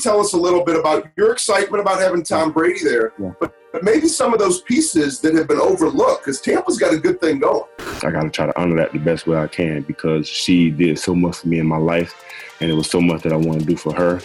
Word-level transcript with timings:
tell 0.00 0.20
us 0.20 0.32
a 0.32 0.36
little 0.36 0.64
bit 0.64 0.76
about 0.76 1.06
your 1.16 1.32
excitement 1.32 1.80
about 1.80 2.00
having 2.00 2.22
Tom 2.22 2.52
Brady 2.52 2.82
there, 2.82 3.12
yeah. 3.18 3.32
but, 3.38 3.54
but 3.72 3.84
maybe 3.84 4.08
some 4.08 4.32
of 4.32 4.40
those 4.40 4.60
pieces 4.62 5.20
that 5.20 5.34
have 5.34 5.46
been 5.46 5.60
overlooked 5.60 6.24
because 6.24 6.40
Tampa's 6.40 6.78
got 6.78 6.92
a 6.92 6.98
good 6.98 7.20
thing 7.20 7.38
going. 7.38 7.64
I 8.02 8.10
got 8.10 8.24
to 8.24 8.30
try 8.30 8.46
to 8.46 8.60
honor 8.60 8.76
that 8.76 8.92
the 8.92 8.98
best 8.98 9.26
way 9.26 9.38
I 9.38 9.46
can 9.46 9.82
because 9.82 10.26
she 10.26 10.70
did 10.70 10.98
so 10.98 11.14
much 11.14 11.38
for 11.38 11.48
me 11.48 11.60
in 11.60 11.66
my 11.66 11.76
life, 11.76 12.14
and 12.60 12.70
it 12.70 12.74
was 12.74 12.90
so 12.90 13.00
much 13.00 13.22
that 13.22 13.32
I 13.32 13.36
want 13.36 13.60
to 13.60 13.66
do 13.66 13.76
for 13.76 13.94
her. 13.94 14.20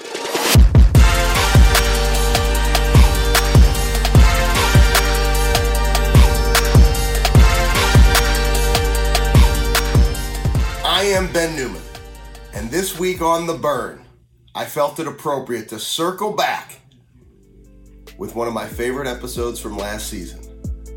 I 10.84 11.04
am 11.04 11.32
Ben 11.32 11.56
Newman, 11.56 11.82
and 12.54 12.70
this 12.72 13.00
week 13.00 13.22
on 13.22 13.48
The 13.48 13.54
Burn, 13.54 14.04
I 14.56 14.66
felt 14.66 15.00
it 15.00 15.08
appropriate 15.08 15.70
to 15.70 15.80
circle 15.80 16.34
back 16.34 16.80
with 18.18 18.34
one 18.34 18.48
of 18.48 18.54
my 18.54 18.66
favorite 18.66 19.08
episodes 19.08 19.60
from 19.60 19.78
last 19.78 20.08
season 20.08 20.40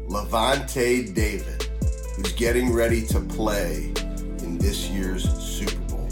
Lavonte 0.09 1.15
David, 1.15 1.69
who's 2.17 2.33
getting 2.33 2.73
ready 2.73 3.07
to 3.09 3.21
play 3.21 3.93
in 4.39 4.57
this 4.57 4.89
year's 4.89 5.29
Super 5.39 5.81
Bowl. 5.95 6.09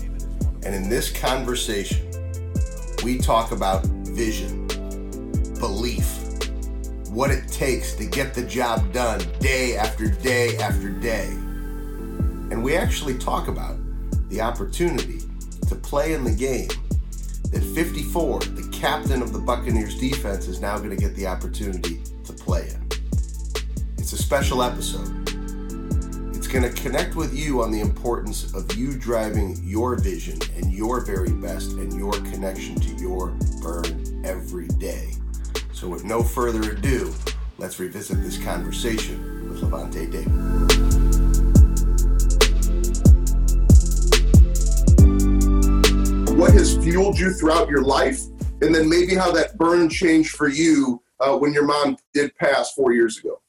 And 0.64 0.74
in 0.74 0.90
this 0.90 1.10
conversation, 1.10 2.10
we 3.02 3.16
talk 3.16 3.52
about 3.52 3.86
vision, 3.86 4.66
belief, 5.58 6.18
what 7.08 7.30
it 7.30 7.48
takes 7.48 7.94
to 7.94 8.04
get 8.04 8.34
the 8.34 8.44
job 8.44 8.92
done 8.92 9.20
day 9.38 9.78
after 9.78 10.08
day 10.08 10.58
after 10.58 10.90
day. 10.90 11.28
And 12.50 12.62
we 12.62 12.76
actually 12.76 13.16
talk 13.16 13.48
about 13.48 13.78
the 14.28 14.42
opportunity 14.42 15.22
to 15.68 15.74
play 15.74 16.12
in 16.12 16.22
the 16.22 16.34
game 16.34 16.68
that 17.50 17.62
54, 17.62 18.40
the 18.40 18.68
captain 18.72 19.22
of 19.22 19.32
the 19.32 19.38
Buccaneers 19.38 19.98
defense, 19.98 20.46
is 20.48 20.60
now 20.60 20.78
going 20.78 20.90
to 20.90 20.96
get 20.96 21.14
the 21.14 21.26
opportunity 21.26 22.00
to 22.24 22.32
play 22.32 22.68
in. 22.68 22.88
It's 23.98 24.12
a 24.12 24.16
special 24.16 24.62
episode. 24.62 25.28
It's 26.34 26.48
going 26.48 26.62
to 26.62 26.82
connect 26.82 27.16
with 27.16 27.36
you 27.36 27.62
on 27.62 27.70
the 27.70 27.80
importance 27.80 28.54
of 28.54 28.74
you 28.76 28.96
driving 28.96 29.56
your 29.62 29.96
vision 29.96 30.38
and 30.56 30.72
your 30.72 31.00
very 31.04 31.32
best 31.32 31.72
and 31.72 31.92
your 31.92 32.12
connection 32.12 32.76
to 32.80 32.94
your 32.94 33.28
burn 33.60 34.22
every 34.24 34.68
day. 34.68 35.12
So, 35.72 35.88
with 35.88 36.04
no 36.04 36.22
further 36.22 36.72
ado, 36.72 37.14
let's 37.58 37.78
revisit 37.78 38.22
this 38.22 38.42
conversation 38.42 39.48
with 39.48 39.62
Lavonte 39.62 40.10
David. 40.10 40.89
What 46.40 46.54
has 46.54 46.74
fueled 46.78 47.18
you 47.18 47.34
throughout 47.34 47.68
your 47.68 47.82
life, 47.82 48.22
and 48.62 48.74
then 48.74 48.88
maybe 48.88 49.14
how 49.14 49.30
that 49.30 49.58
burn 49.58 49.90
changed 49.90 50.30
for 50.36 50.48
you 50.48 51.02
uh, 51.20 51.36
when 51.36 51.52
your 51.52 51.66
mom 51.66 51.98
did 52.14 52.34
pass 52.36 52.72
four 52.72 52.92
years 52.92 53.18
ago. 53.18 53.42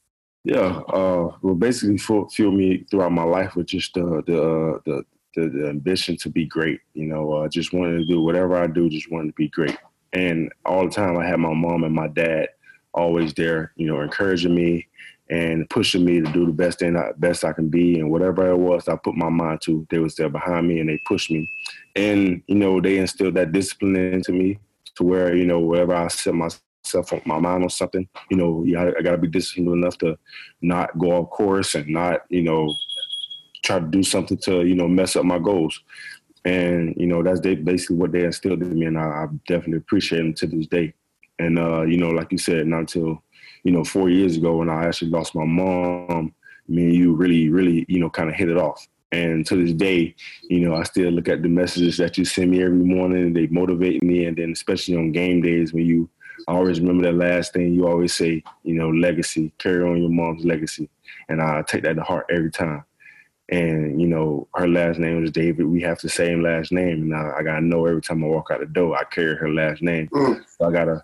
Yeah, 0.44 0.82
uh, 0.90 1.32
well, 1.42 1.56
basically, 1.56 1.98
fueled 1.98 2.54
me 2.54 2.86
throughout 2.92 3.14
my 3.14 3.24
life 3.24 3.56
with 3.56 3.68
just 3.68 3.94
the 3.94 4.22
the, 4.28 4.42
uh, 4.42 4.80
the 4.86 5.06
the, 5.36 5.50
the 5.50 5.70
ambition 5.70 6.18
to 6.18 6.30
be 6.30 6.46
great. 6.46 6.82
You 6.94 7.06
know, 7.06 7.32
uh, 7.32 7.48
just 7.48 7.72
wanted 7.72 8.00
to 8.00 8.06
do 8.06 8.20
whatever 8.20 8.58
I 8.58 8.68
do, 8.68 8.90
just 8.90 9.10
wanted 9.10 9.28
to 9.28 9.36
be 9.36 9.48
great. 9.48 9.78
And 10.12 10.52
all 10.66 10.84
the 10.84 10.92
time, 10.92 11.18
I 11.18 11.26
had 11.26 11.40
my 11.40 11.54
mom 11.54 11.86
and 11.86 11.96
my 11.96 12.10
dad 12.10 12.50
always 12.94 13.34
there, 13.36 13.72
you 13.78 13.88
know, 13.88 14.02
encouraging 14.02 14.54
me 14.54 14.86
and 15.32 15.68
pushing 15.70 16.06
me 16.06 16.22
to 16.22 16.32
do 16.32 16.46
the 16.46 16.52
best 16.52 16.80
thing, 16.80 17.02
best 17.18 17.44
I 17.44 17.54
can 17.54 17.70
be, 17.70 18.00
and 18.00 18.12
whatever 18.12 18.52
it 18.52 18.58
was 18.58 18.88
I 18.88 18.96
put 18.98 19.16
my 19.16 19.30
mind 19.30 19.62
to, 19.64 19.88
they 19.90 19.98
was 19.98 20.16
there 20.16 20.30
behind 20.30 20.68
me 20.68 20.80
and 20.80 20.90
they 20.90 21.00
pushed 21.08 21.32
me 21.32 21.50
and 21.96 22.42
you 22.48 22.56
know 22.56 22.80
they 22.80 22.98
instilled 22.98 23.36
that 23.36 23.52
discipline 23.52 23.96
into 23.96 24.32
me 24.32 24.60
to 24.96 25.04
where 25.04 25.36
you 25.36 25.46
know 25.46 25.60
wherever 25.60 25.94
I 25.94 26.08
set 26.08 26.34
myself 26.34 27.14
on 27.14 27.22
my 27.26 27.40
mind 27.40 27.64
on 27.64 27.70
something, 27.70 28.08
you 28.30 28.38
know, 28.38 28.66
I 28.78 29.02
got 29.02 29.12
to 29.12 29.18
be 29.18 29.28
disciplined 29.28 29.84
enough 29.84 29.98
to 30.00 30.18
not 30.62 30.98
go 30.98 31.12
off 31.12 31.30
course 31.30 31.76
and 31.76 31.88
not 31.88 32.22
you 32.30 32.42
know 32.42 32.74
try 33.64 33.80
to 33.80 33.86
do 33.86 34.04
something 34.04 34.38
to 34.40 34.66
you 34.66 34.76
know 34.76 34.88
mess 34.88 35.16
up 35.16 35.26
my 35.26 35.40
goals. 35.40 35.80
And 36.44 36.96
you 36.98 37.06
know 37.06 37.22
that's 37.22 37.40
basically 37.40 37.98
what 37.98 38.12
they 38.12 38.24
instilled 38.24 38.62
in 38.62 38.80
me, 38.80 38.86
and 38.86 38.98
I, 38.98 39.04
I 39.04 39.26
definitely 39.48 39.78
appreciate 39.78 40.20
them 40.20 40.34
to 40.36 40.48
this 40.48 40.68
day. 40.68 40.94
And 41.40 41.60
uh, 41.60 41.82
you 41.84 41.98
know, 41.98 42.10
like 42.10 42.32
you 42.32 42.38
said, 42.38 42.68
not 42.68 42.80
until 42.80 43.22
you 43.64 43.72
know 43.72 43.84
four 43.84 44.10
years 44.10 44.38
ago 44.38 44.58
when 44.58 44.70
I 44.70 44.86
actually 44.86 45.12
lost 45.12 45.36
my 45.36 45.46
mom, 45.46 46.34
me 46.68 46.86
and 46.86 46.96
you 46.96 47.14
really, 47.14 47.50
really, 47.50 47.86
you 47.88 48.00
know, 48.00 48.10
kind 48.10 48.30
of 48.30 48.36
hit 48.36 48.50
it 48.50 48.58
off. 48.58 48.88
And 49.12 49.46
to 49.48 49.56
this 49.56 49.74
day, 49.74 50.16
you 50.44 50.62
know, 50.62 50.76
I 50.76 50.84
still 50.84 51.12
look 51.12 51.28
at 51.28 51.42
the 51.42 51.50
messages 51.50 51.98
that 51.98 52.18
you 52.18 52.24
send 52.24 52.52
me 52.52 52.64
every 52.64 52.78
morning. 52.78 53.34
They 53.34 53.48
motivate 53.48 54.02
me. 54.02 54.26
And 54.26 54.38
then 54.38 54.52
especially 54.52 54.96
on 54.96 55.12
game 55.12 55.42
days 55.42 55.74
when 55.74 55.86
you 55.86 56.10
I 56.48 56.54
always 56.54 56.80
remember 56.80 57.04
that 57.04 57.18
last 57.18 57.54
thing 57.54 57.74
you 57.74 57.88
always 57.88 58.14
say, 58.16 58.44
you 58.64 58.74
know, 58.74 58.90
legacy, 58.90 59.54
carry 59.60 59.84
on 59.84 60.02
your 60.02 60.10
mom's 60.10 60.46
legacy. 60.46 60.90
And 61.30 61.42
I 61.42 61.62
take 61.62 61.84
that 61.84 61.96
to 61.98 62.04
heart 62.04 62.26
every 62.32 62.52
time. 62.52 62.84
And, 63.50 64.00
you 64.02 64.08
know, 64.08 64.48
her 64.56 64.68
last 64.68 64.98
name 64.98 65.22
was 65.22 65.32
David. 65.32 65.66
We 65.66 65.82
have 65.82 66.00
the 66.00 66.10
same 66.10 66.42
last 66.42 66.72
name. 66.72 67.04
And 67.04 67.16
I, 67.16 67.40
I 67.40 67.44
gotta 67.44 67.62
know 67.62 67.86
every 67.86 68.02
time 68.02 68.24
I 68.24 68.28
walk 68.28 68.50
out 68.52 68.62
the 68.62 68.66
door, 68.66 68.98
I 68.98 69.04
carry 69.04 69.36
her 69.36 69.50
last 69.50 69.82
name. 69.82 70.08
Mm. 70.08 70.42
So 70.58 70.66
I 70.66 70.72
gotta 70.72 71.04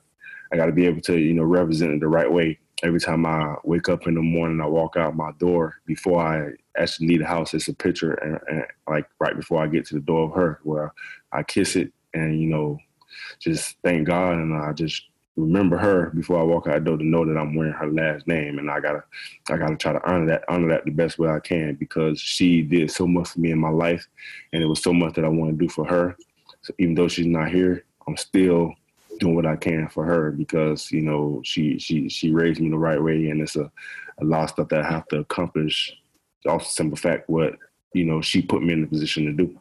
I 0.51 0.57
gotta 0.57 0.71
be 0.71 0.85
able 0.85 1.01
to, 1.01 1.17
you 1.17 1.33
know, 1.33 1.43
represent 1.43 1.93
it 1.93 1.99
the 1.99 2.07
right 2.07 2.31
way 2.31 2.59
every 2.83 2.99
time 2.99 3.25
I 3.25 3.55
wake 3.63 3.89
up 3.89 4.07
in 4.07 4.13
the 4.13 4.21
morning, 4.21 4.61
I 4.61 4.67
walk 4.67 4.97
out 4.97 5.15
my 5.15 5.31
door 5.39 5.75
before 5.85 6.21
I 6.21 6.51
actually 6.77 7.07
leave 7.07 7.19
the 7.19 7.25
house. 7.25 7.53
It's 7.53 7.67
a 7.67 7.73
picture, 7.73 8.13
and, 8.13 8.39
and, 8.49 8.65
like 8.87 9.07
right 9.19 9.35
before 9.35 9.63
I 9.63 9.67
get 9.67 9.85
to 9.87 9.95
the 9.95 10.01
door 10.01 10.25
of 10.25 10.35
her, 10.35 10.59
where 10.63 10.93
I 11.31 11.43
kiss 11.43 11.75
it, 11.75 11.91
and 12.13 12.39
you 12.39 12.47
know, 12.47 12.77
just 13.39 13.77
thank 13.83 14.07
God, 14.07 14.33
and 14.33 14.55
I 14.55 14.73
just 14.73 15.03
remember 15.35 15.77
her 15.77 16.09
before 16.11 16.39
I 16.39 16.43
walk 16.43 16.67
out 16.67 16.83
the 16.83 16.89
door 16.89 16.97
to 16.97 17.05
know 17.05 17.25
that 17.25 17.37
I'm 17.37 17.55
wearing 17.55 17.73
her 17.73 17.91
last 17.91 18.27
name, 18.27 18.59
and 18.59 18.69
I 18.69 18.79
gotta, 18.79 19.03
I 19.49 19.57
gotta 19.57 19.75
try 19.75 19.93
to 19.93 20.09
honor 20.09 20.27
that, 20.27 20.43
honor 20.47 20.69
that 20.69 20.85
the 20.85 20.91
best 20.91 21.17
way 21.19 21.29
I 21.29 21.39
can 21.39 21.75
because 21.75 22.19
she 22.19 22.61
did 22.61 22.91
so 22.91 23.07
much 23.07 23.29
for 23.29 23.39
me 23.39 23.51
in 23.51 23.59
my 23.59 23.69
life, 23.69 24.07
and 24.53 24.61
it 24.61 24.67
was 24.67 24.83
so 24.83 24.93
much 24.93 25.15
that 25.15 25.25
I 25.25 25.29
want 25.29 25.51
to 25.51 25.57
do 25.57 25.69
for 25.69 25.85
her. 25.85 26.15
So 26.61 26.73
even 26.79 26.95
though 26.95 27.07
she's 27.07 27.27
not 27.27 27.49
here, 27.49 27.85
I'm 28.07 28.17
still 28.17 28.73
doing 29.19 29.35
what 29.35 29.45
I 29.45 29.55
can 29.55 29.87
for 29.87 30.05
her 30.05 30.31
because 30.31 30.91
you 30.91 31.01
know 31.01 31.41
she 31.43 31.77
she 31.79 32.09
she 32.09 32.31
raised 32.31 32.59
me 32.59 32.69
the 32.69 32.77
right 32.77 33.01
way, 33.01 33.29
and 33.29 33.41
it's 33.41 33.55
a, 33.55 33.71
a 34.19 34.25
lot 34.25 34.43
of 34.43 34.49
stuff 34.49 34.69
that 34.69 34.81
I 34.81 34.89
have 34.89 35.07
to 35.09 35.19
accomplish. 35.19 35.95
Off 36.47 36.63
the 36.63 36.69
simple 36.69 36.97
fact 36.97 37.29
what 37.29 37.55
you 37.93 38.05
know 38.05 38.21
she 38.21 38.41
put 38.41 38.63
me 38.63 38.73
in 38.73 38.81
the 38.81 38.87
position 38.87 39.25
to 39.25 39.33
do. 39.33 39.59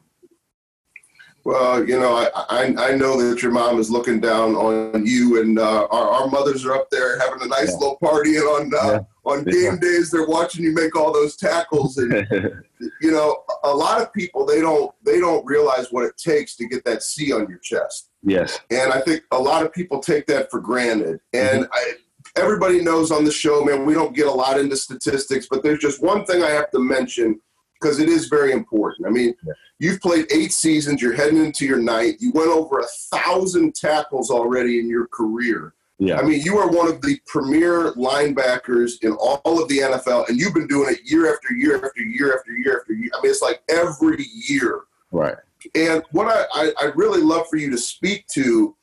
Well, 1.47 1.89
you 1.89 1.97
know, 2.00 2.16
I, 2.16 2.28
I, 2.34 2.89
I 2.89 2.97
know 2.97 3.22
that 3.22 3.41
your 3.41 3.53
mom 3.53 3.78
is 3.78 3.89
looking 3.89 4.19
down 4.19 4.56
on 4.56 5.06
you, 5.06 5.41
and 5.41 5.61
uh, 5.61 5.87
our, 5.93 6.09
our 6.09 6.27
mothers 6.27 6.65
are 6.65 6.75
up 6.75 6.91
there 6.91 7.21
having 7.21 7.41
a 7.41 7.47
nice 7.47 7.71
yeah. 7.71 7.77
little 7.77 7.99
party, 7.99 8.37
and 8.37 8.45
on 8.47 8.72
uh, 8.75 8.91
yeah. 8.91 8.99
on 9.25 9.45
game 9.45 9.75
yeah. 9.75 9.77
days 9.81 10.11
they're 10.11 10.27
watching 10.27 10.65
you 10.65 10.75
make 10.75 10.97
all 10.97 11.12
those 11.12 11.37
tackles, 11.37 11.99
and 11.99 12.12
you 13.00 13.12
know, 13.12 13.45
a 13.65 13.75
lot 13.75 14.00
of 14.00 14.12
people 14.12 14.44
they 14.44 14.61
don't 14.61 14.93
they 15.05 15.21
don't 15.21 15.44
realize 15.47 15.89
what 15.91 16.05
it 16.05 16.17
takes 16.17 16.56
to 16.56 16.67
get 16.67 16.84
that 16.84 17.03
C 17.03 17.33
on 17.33 17.49
your 17.49 17.59
chest. 17.59 18.11
Yes. 18.22 18.61
And 18.71 18.93
I 18.93 19.00
think 19.00 19.22
a 19.31 19.39
lot 19.39 19.65
of 19.65 19.72
people 19.72 20.00
take 20.00 20.27
that 20.27 20.50
for 20.50 20.61
granted. 20.61 21.21
And 21.33 21.65
mm-hmm. 21.65 21.72
I, 21.72 21.93
everybody 22.37 22.83
knows 22.83 23.11
on 23.11 23.25
the 23.25 23.33
show, 23.33 23.65
man, 23.65 23.87
we 23.87 23.95
don't 23.95 24.15
get 24.15 24.27
a 24.27 24.33
lot 24.33 24.59
into 24.59 24.77
statistics, 24.77 25.47
but 25.50 25.62
there's 25.62 25.78
just 25.78 26.03
one 26.03 26.25
thing 26.25 26.43
I 26.43 26.50
have 26.50 26.71
to 26.72 26.78
mention 26.78 27.41
because 27.81 27.99
it 27.99 28.09
is 28.09 28.28
very 28.28 28.53
important. 28.53 29.06
I 29.06 29.11
mean, 29.11 29.34
yeah. 29.47 29.53
you've 29.78 30.00
played 30.00 30.27
eight 30.33 30.53
seasons, 30.53 31.03
you're 31.03 31.15
heading 31.15 31.45
into 31.45 31.66
your 31.66 31.78
ninth, 31.78 32.16
you 32.21 32.33
went 32.33 32.49
over 32.49 32.81
a 32.81 33.16
thousand 33.16 33.75
tackles 33.75 34.31
already 34.31 34.81
in 34.81 34.89
your 34.89 35.06
career. 35.09 35.75
Yeah. 35.99 36.19
I 36.19 36.23
mean, 36.23 36.43
you 36.43 36.59
are 36.59 36.69
one 36.69 36.89
of 36.89 37.01
the 37.01 37.19
premier 37.27 37.93
linebackers 37.93 39.03
in 39.03 39.12
all 39.12 39.62
of 39.62 39.69
the 39.69 39.79
NFL, 39.79 40.29
and 40.29 40.39
you've 40.39 40.53
been 40.53 40.67
doing 40.67 40.95
it 40.95 41.11
year 41.11 41.33
after 41.33 41.55
year 41.55 41.77
after 41.77 42.03
year 42.03 42.37
after 42.37 42.53
year 42.53 42.79
after 42.79 42.93
year. 42.93 43.11
I 43.15 43.23
mean, 43.23 43.31
it's 43.31 43.41
like 43.41 43.62
every 43.71 44.25
year. 44.49 44.83
Right. 45.11 45.37
And 45.75 46.03
what 46.12 46.27
I, 46.27 46.45
I, 46.53 46.73
I 46.81 46.84
really 46.97 47.23
love 47.23 47.47
for 47.49 47.57
you 47.57 47.71
to 47.71 47.79
speak 47.79 48.27
to, 48.34 48.77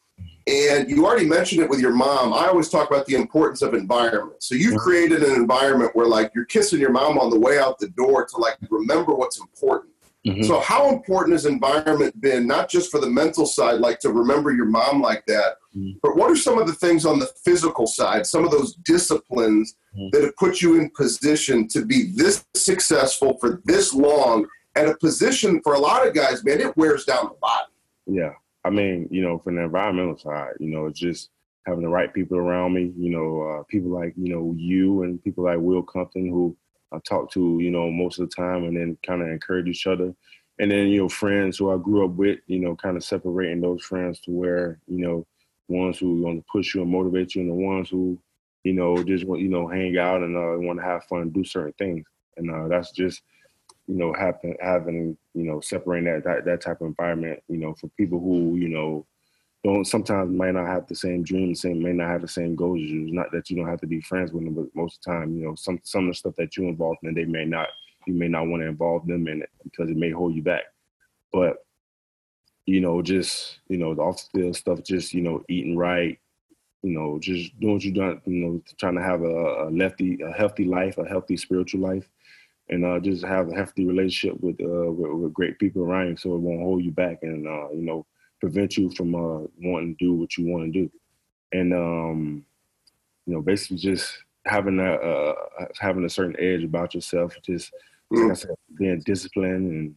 and 0.47 0.89
you 0.89 1.05
already 1.05 1.27
mentioned 1.27 1.61
it 1.61 1.69
with 1.69 1.79
your 1.79 1.93
mom, 1.93 2.33
I 2.33 2.47
always 2.47 2.67
talk 2.67 2.89
about 2.89 3.05
the 3.05 3.15
importance 3.15 3.61
of 3.61 3.75
environment. 3.75 4.41
So 4.41 4.55
you've 4.55 4.73
mm-hmm. 4.73 4.77
created 4.77 5.21
an 5.23 5.35
environment 5.35 5.91
where 5.93 6.07
like 6.07 6.31
you're 6.33 6.45
kissing 6.45 6.79
your 6.79 6.91
mom 6.91 7.19
on 7.19 7.29
the 7.29 7.39
way 7.39 7.59
out 7.59 7.77
the 7.77 7.89
door 7.89 8.25
to 8.25 8.37
like 8.37 8.57
remember 8.69 9.13
what's 9.13 9.39
important. 9.39 9.92
Mm-hmm. 10.25 10.43
So 10.43 10.61
how 10.61 10.89
important 10.89 11.33
has 11.33 11.45
environment 11.45 12.19
been, 12.21 12.47
not 12.47 12.69
just 12.69 12.89
for 12.89 13.01
the 13.01 13.09
mental 13.09 13.45
side, 13.45 13.79
like 13.81 13.99
to 13.99 14.11
remember 14.11 14.53
your 14.53 14.65
mom 14.65 15.01
like 15.01 15.25
that, 15.25 15.57
mm-hmm. 15.75 15.97
but 16.01 16.15
what 16.15 16.31
are 16.31 16.35
some 16.35 16.57
of 16.57 16.65
the 16.65 16.73
things 16.73 17.05
on 17.05 17.19
the 17.19 17.29
physical 17.43 17.85
side, 17.85 18.25
some 18.25 18.45
of 18.45 18.51
those 18.51 18.75
disciplines 18.75 19.75
mm-hmm. 19.95 20.09
that 20.11 20.23
have 20.23 20.35
put 20.37 20.61
you 20.61 20.79
in 20.79 20.89
position 20.91 21.67
to 21.69 21.85
be 21.85 22.13
this 22.15 22.45
successful 22.55 23.37
for 23.39 23.61
this 23.65 23.93
long 23.93 24.47
at 24.75 24.87
a 24.87 24.95
position 24.97 25.61
for 25.61 25.73
a 25.73 25.79
lot 25.79 26.07
of 26.07 26.13
guys, 26.13 26.43
man, 26.43 26.61
it 26.61 26.75
wears 26.77 27.03
down 27.03 27.25
the 27.25 27.37
body. 27.41 27.71
Yeah. 28.05 28.31
I 28.63 28.69
mean, 28.69 29.07
you 29.11 29.21
know, 29.21 29.39
from 29.39 29.55
the 29.55 29.63
environmental 29.63 30.17
side, 30.17 30.53
you 30.59 30.69
know, 30.69 30.85
it's 30.85 30.99
just 30.99 31.29
having 31.65 31.83
the 31.83 31.89
right 31.89 32.13
people 32.13 32.37
around 32.37 32.73
me, 32.73 32.93
you 32.97 33.09
know, 33.09 33.41
uh, 33.41 33.63
people 33.63 33.91
like, 33.91 34.13
you 34.17 34.33
know, 34.33 34.53
you 34.57 35.03
and 35.03 35.23
people 35.23 35.43
like 35.43 35.59
Will 35.59 35.83
Compton 35.83 36.29
who 36.29 36.55
I 36.93 36.99
talk 36.99 37.31
to, 37.31 37.57
you 37.59 37.71
know, 37.71 37.89
most 37.91 38.19
of 38.19 38.29
the 38.29 38.35
time 38.35 38.63
and 38.63 38.77
then 38.77 38.97
kind 39.05 39.21
of 39.21 39.29
encourage 39.29 39.67
each 39.67 39.87
other. 39.87 40.13
And 40.59 40.71
then, 40.71 40.87
you 40.87 41.01
know, 41.01 41.09
friends 41.09 41.57
who 41.57 41.71
I 41.71 41.77
grew 41.77 42.05
up 42.05 42.11
with, 42.11 42.39
you 42.47 42.59
know, 42.59 42.75
kind 42.75 42.95
of 42.95 43.03
separating 43.03 43.61
those 43.61 43.83
friends 43.83 44.19
to 44.21 44.31
where, 44.31 44.79
you 44.87 44.99
know, 44.99 45.25
ones 45.67 45.97
who 45.97 46.21
want 46.21 46.39
to 46.39 46.45
push 46.51 46.75
you 46.75 46.81
and 46.81 46.91
motivate 46.91 47.35
you, 47.35 47.41
and 47.41 47.49
the 47.49 47.55
ones 47.55 47.89
who, 47.89 48.19
you 48.63 48.73
know, 48.73 49.03
just 49.03 49.25
want 49.25 49.41
you 49.41 49.49
know 49.49 49.67
hang 49.67 49.97
out 49.97 50.21
and 50.21 50.35
uh, 50.35 50.59
want 50.65 50.79
to 50.79 50.85
have 50.85 51.03
fun 51.05 51.21
and 51.21 51.33
do 51.33 51.43
certain 51.43 51.73
things. 51.73 52.05
And 52.37 52.51
uh, 52.51 52.67
that's 52.67 52.91
just 52.91 53.21
you 53.87 53.95
know 53.95 54.13
happen 54.13 54.55
having 54.61 55.17
you 55.33 55.43
know 55.43 55.59
separating 55.59 56.11
that, 56.11 56.23
that 56.23 56.45
that 56.45 56.61
type 56.61 56.81
of 56.81 56.87
environment. 56.87 57.41
You 57.47 57.57
know, 57.57 57.73
for 57.73 57.87
people 57.97 58.19
who 58.19 58.55
you 58.55 58.69
know 58.69 59.05
don't 59.63 59.85
sometimes 59.85 60.29
might 60.29 60.53
not 60.53 60.67
have 60.67 60.87
the 60.87 60.95
same 60.95 61.23
dreams, 61.23 61.61
same 61.61 61.81
may 61.81 61.93
not 61.93 62.09
have 62.09 62.21
the 62.21 62.27
same 62.27 62.55
goals 62.55 62.81
as 62.83 62.89
you. 62.89 63.03
It's 63.03 63.13
not 63.13 63.31
that 63.31 63.49
you 63.49 63.55
don't 63.55 63.69
have 63.69 63.79
to 63.81 63.87
be 63.87 64.01
friends 64.01 64.33
with 64.33 64.43
them, 64.43 64.53
but 64.53 64.75
most 64.75 64.97
of 64.97 65.03
the 65.03 65.11
time, 65.11 65.37
you 65.37 65.45
know, 65.45 65.55
some 65.55 65.79
some 65.83 66.05
of 66.05 66.09
the 66.09 66.15
stuff 66.15 66.35
that 66.37 66.57
you 66.57 66.67
involved 66.67 66.99
in, 67.03 67.13
they 67.13 67.25
may 67.25 67.45
not 67.45 67.67
you 68.05 68.13
may 68.13 68.27
not 68.27 68.47
want 68.47 68.61
to 68.61 68.67
involve 68.67 69.07
them 69.07 69.27
in 69.27 69.41
it 69.41 69.49
because 69.63 69.89
it 69.89 69.95
may 69.95 70.11
hold 70.11 70.35
you 70.35 70.41
back. 70.41 70.63
But 71.31 71.57
you 72.65 72.81
know, 72.81 73.01
just 73.01 73.59
you 73.69 73.77
know, 73.77 73.93
the 73.95 74.01
off 74.01 74.27
the 74.33 74.39
field 74.39 74.55
stuff, 74.55 74.83
just 74.83 75.13
you 75.13 75.21
know, 75.21 75.43
eating 75.47 75.77
right, 75.77 76.19
you 76.81 76.91
know, 76.91 77.17
just 77.19 77.57
doing 77.59 77.73
what 77.75 77.83
you 77.83 77.93
done, 77.93 78.21
you 78.25 78.45
know, 78.45 78.63
trying 78.77 78.95
to 78.95 79.01
have 79.01 79.21
a, 79.21 79.67
a 79.67 79.69
lefty, 79.69 80.21
a 80.21 80.31
healthy 80.31 80.65
life, 80.65 80.97
a 80.97 81.05
healthy 81.07 81.37
spiritual 81.37 81.81
life, 81.81 82.09
and 82.69 82.85
uh, 82.85 82.99
just 82.99 83.23
have 83.23 83.49
a 83.49 83.55
healthy 83.55 83.85
relationship 83.85 84.39
with, 84.41 84.59
uh, 84.61 84.91
with, 84.91 85.11
with 85.11 85.33
great 85.33 85.57
people 85.59 85.83
around 85.83 86.09
you, 86.09 86.17
so 86.17 86.35
it 86.35 86.39
won't 86.39 86.61
hold 86.61 86.83
you 86.83 86.91
back, 86.91 87.19
and 87.21 87.47
uh, 87.47 87.69
you 87.71 87.83
know, 87.83 88.05
prevent 88.43 88.75
you 88.75 88.89
from 88.91 89.15
uh, 89.15 89.47
wanting 89.61 89.95
to 89.95 90.05
do 90.05 90.13
what 90.13 90.37
you 90.37 90.45
want 90.45 90.65
to 90.65 90.81
do, 90.81 90.91
and 91.53 91.73
um, 91.73 92.45
you 93.25 93.33
know, 93.33 93.41
basically 93.41 93.77
just 93.77 94.17
having 94.45 94.79
a 94.79 94.93
uh, 94.93 95.35
having 95.79 96.03
a 96.03 96.09
certain 96.09 96.35
edge 96.39 96.63
about 96.63 96.93
yourself, 96.93 97.35
just 97.45 97.71
like 98.11 98.31
I 98.31 98.33
said, 98.33 98.55
being 98.77 99.01
disciplined 99.05 99.71
and 99.71 99.95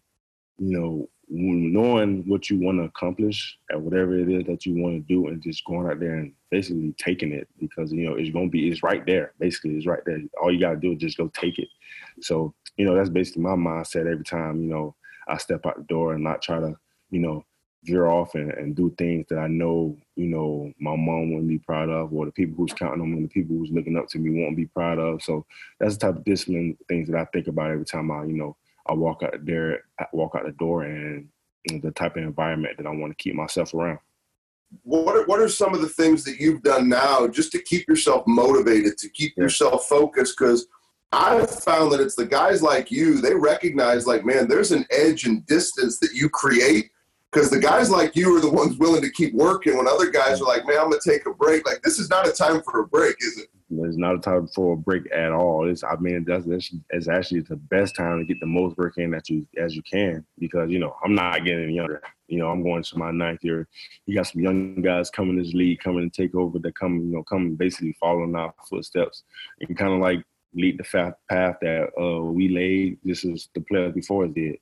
you 0.59 0.79
know 0.79 1.09
knowing 1.29 2.23
what 2.29 2.49
you 2.49 2.61
want 2.61 2.79
to 2.79 2.85
accomplish 2.85 3.59
at 3.73 3.81
whatever 3.81 4.17
it 4.17 4.31
is 4.31 4.45
that 4.47 4.65
you 4.65 4.81
want 4.81 4.95
to 4.95 5.13
do 5.13 5.27
and 5.27 5.43
just 5.43 5.65
going 5.65 5.91
out 5.91 5.99
there 5.99 6.15
and 6.15 6.33
basically 6.53 6.95
taking 6.99 7.33
it 7.33 7.49
because 7.59 7.91
you 7.91 8.09
know 8.09 8.15
it's 8.15 8.31
going 8.31 8.47
to 8.47 8.51
be 8.51 8.69
it's 8.71 8.85
right 8.85 9.05
there. 9.07 9.33
Basically 9.41 9.73
it's 9.73 9.87
right 9.87 10.05
there. 10.07 10.21
All 10.41 10.53
you 10.53 10.61
got 10.61 10.71
to 10.71 10.77
do 10.77 10.93
is 10.93 10.99
just 10.99 11.19
go 11.19 11.29
take 11.35 11.59
it. 11.59 11.69
So 12.21 12.55
you 12.77 12.85
know 12.85 12.95
that's 12.95 13.11
basically 13.11 13.43
my 13.43 13.57
mindset 13.57 14.11
every 14.11 14.25
time 14.25 14.61
you 14.63 14.69
know 14.69 14.95
i 15.29 15.37
step 15.37 15.67
out 15.67 15.77
the 15.77 15.83
door 15.85 16.15
and 16.15 16.23
not 16.23 16.43
try 16.43 16.59
to 16.59 16.75
you 17.11 17.19
know 17.19 17.45
veer 17.87 18.07
off 18.07 18.35
and, 18.35 18.51
and 18.53 18.75
do 18.75 18.95
things 18.99 19.27
that 19.29 19.39
i 19.39 19.47
know 19.47 19.97
you 20.17 20.27
know 20.27 20.73
my 20.81 20.97
mom 20.97 21.33
wouldn't 21.33 21.49
be 21.49 21.59
proud 21.59 21.89
of 21.89 22.13
or 22.13 22.27
the 22.27 22.33
people 22.33 22.57
who's 22.57 22.73
counting 22.73 23.01
on 23.01 23.15
me 23.15 23.23
the 23.23 23.29
people 23.29 23.57
who's 23.57 23.71
looking 23.71 23.97
up 23.97 24.09
to 24.09 24.19
me 24.19 24.43
won't 24.43 24.57
be 24.57 24.67
proud 24.67 24.99
of 24.99 25.23
so 25.23 25.45
that's 25.79 25.97
the 25.97 26.07
type 26.07 26.17
of 26.17 26.25
discipline 26.25 26.77
things 26.89 27.09
that 27.09 27.19
i 27.19 27.25
think 27.27 27.47
about 27.47 27.71
every 27.71 27.85
time 27.85 28.11
i 28.11 28.25
you 28.25 28.37
know 28.37 28.57
I 28.89 28.95
walk 28.95 29.23
out 29.23 29.45
there, 29.45 29.85
walk 30.13 30.35
out 30.37 30.45
the 30.45 30.53
door, 30.53 30.85
and 30.85 31.29
you 31.65 31.75
know, 31.75 31.81
the 31.83 31.91
type 31.91 32.17
of 32.17 32.23
environment 32.23 32.77
that 32.77 32.87
I 32.87 32.91
want 32.91 33.17
to 33.17 33.23
keep 33.23 33.35
myself 33.35 33.75
around. 33.75 33.99
What 34.83 35.17
are, 35.17 35.25
what 35.27 35.41
are 35.41 35.49
some 35.49 35.75
of 35.75 35.81
the 35.81 35.89
things 35.89 36.25
that 36.25 36.41
you've 36.41 36.63
done 36.63 36.89
now 36.89 37.27
just 37.29 37.53
to 37.53 37.63
keep 37.63 37.89
yourself 37.89 38.25
motivated, 38.27 38.99
to 38.99 39.09
keep 39.09 39.35
yeah. 39.37 39.45
yourself 39.45 39.87
focused? 39.87 40.37
Because 40.39 40.67
I've 41.13 41.51
found 41.51 41.93
that 41.93 42.01
it's 42.01 42.17
the 42.17 42.27
guys 42.27 42.63
like 42.63 42.91
you, 42.91 43.21
they 43.21 43.35
recognize, 43.35 44.07
like, 44.07 44.25
man, 44.25 44.49
there's 44.49 44.73
an 44.73 44.87
edge 44.91 45.25
and 45.25 45.47
distance 45.47 45.99
that 46.01 46.13
you 46.15 46.29
create. 46.29 46.91
Because 47.37 47.51
the 47.51 47.59
guys 47.59 47.91
like 47.91 48.17
you 48.17 48.35
are 48.35 48.41
the 48.41 48.51
ones 48.51 48.79
willing 48.79 49.03
to 49.03 49.11
keep 49.11 49.35
working 49.35 49.77
when 49.77 49.87
other 49.87 50.09
guys 50.09 50.41
are 50.41 50.47
like, 50.47 50.67
man, 50.67 50.79
I'm 50.81 50.91
to 50.91 50.99
take 51.07 51.27
a 51.27 51.35
break. 51.35 51.67
Like, 51.67 51.83
this 51.83 51.99
is 51.99 52.09
not 52.09 52.27
a 52.27 52.33
time 52.33 52.63
for 52.63 52.81
a 52.81 52.87
break, 52.87 53.15
is 53.21 53.37
it? 53.37 53.49
It's 53.69 53.99
not 53.99 54.15
a 54.15 54.21
time 54.21 54.47
for 54.47 54.73
a 54.73 54.77
break 54.79 55.03
at 55.13 55.33
all. 55.33 55.69
It's 55.69 55.85
I 55.85 55.97
mean 55.97 56.25
that's, 56.27 56.47
it's 56.47 57.09
actually 57.09 57.41
the 57.41 57.57
best 57.57 57.95
time 57.95 58.21
to 58.21 58.25
get 58.25 58.41
the 58.41 58.47
most 58.47 58.79
work 58.79 58.97
in 58.97 59.11
that 59.11 59.29
you 59.29 59.47
as 59.59 59.77
you 59.77 59.83
can 59.83 60.25
because 60.39 60.71
you 60.71 60.79
know 60.79 60.97
I'm 61.05 61.15
not 61.15 61.45
getting 61.45 61.69
younger. 61.73 62.01
You 62.29 62.39
know 62.39 62.49
I'm 62.49 62.63
going 62.63 62.83
to 62.83 62.99
my 62.99 63.11
ninth 63.11 63.41
year. 63.43 63.69
You 64.07 64.15
got 64.15 64.29
some 64.29 64.41
young 64.41 64.81
guys 64.81 65.11
coming 65.11 65.37
this 65.37 65.53
league, 65.53 65.81
coming 65.81 66.09
to 66.09 66.23
take 66.23 66.35
over. 66.35 66.59
That 66.59 66.77
come 66.77 67.01
you 67.01 67.17
know 67.17 67.25
come 67.25 67.55
basically 67.55 67.97
following 68.01 68.35
our 68.35 68.55
footsteps 68.71 69.25
and 69.61 69.77
kind 69.77 69.93
of 69.93 69.99
like 69.99 70.25
lead 70.55 70.79
the 70.79 71.13
path 71.29 71.57
that 71.61 71.89
uh, 72.01 72.23
we 72.23 72.49
laid. 72.49 72.99
This 73.05 73.25
is 73.25 73.51
the 73.55 73.61
players 73.61 73.93
before 73.93 74.25
us 74.25 74.31
did. 74.33 74.57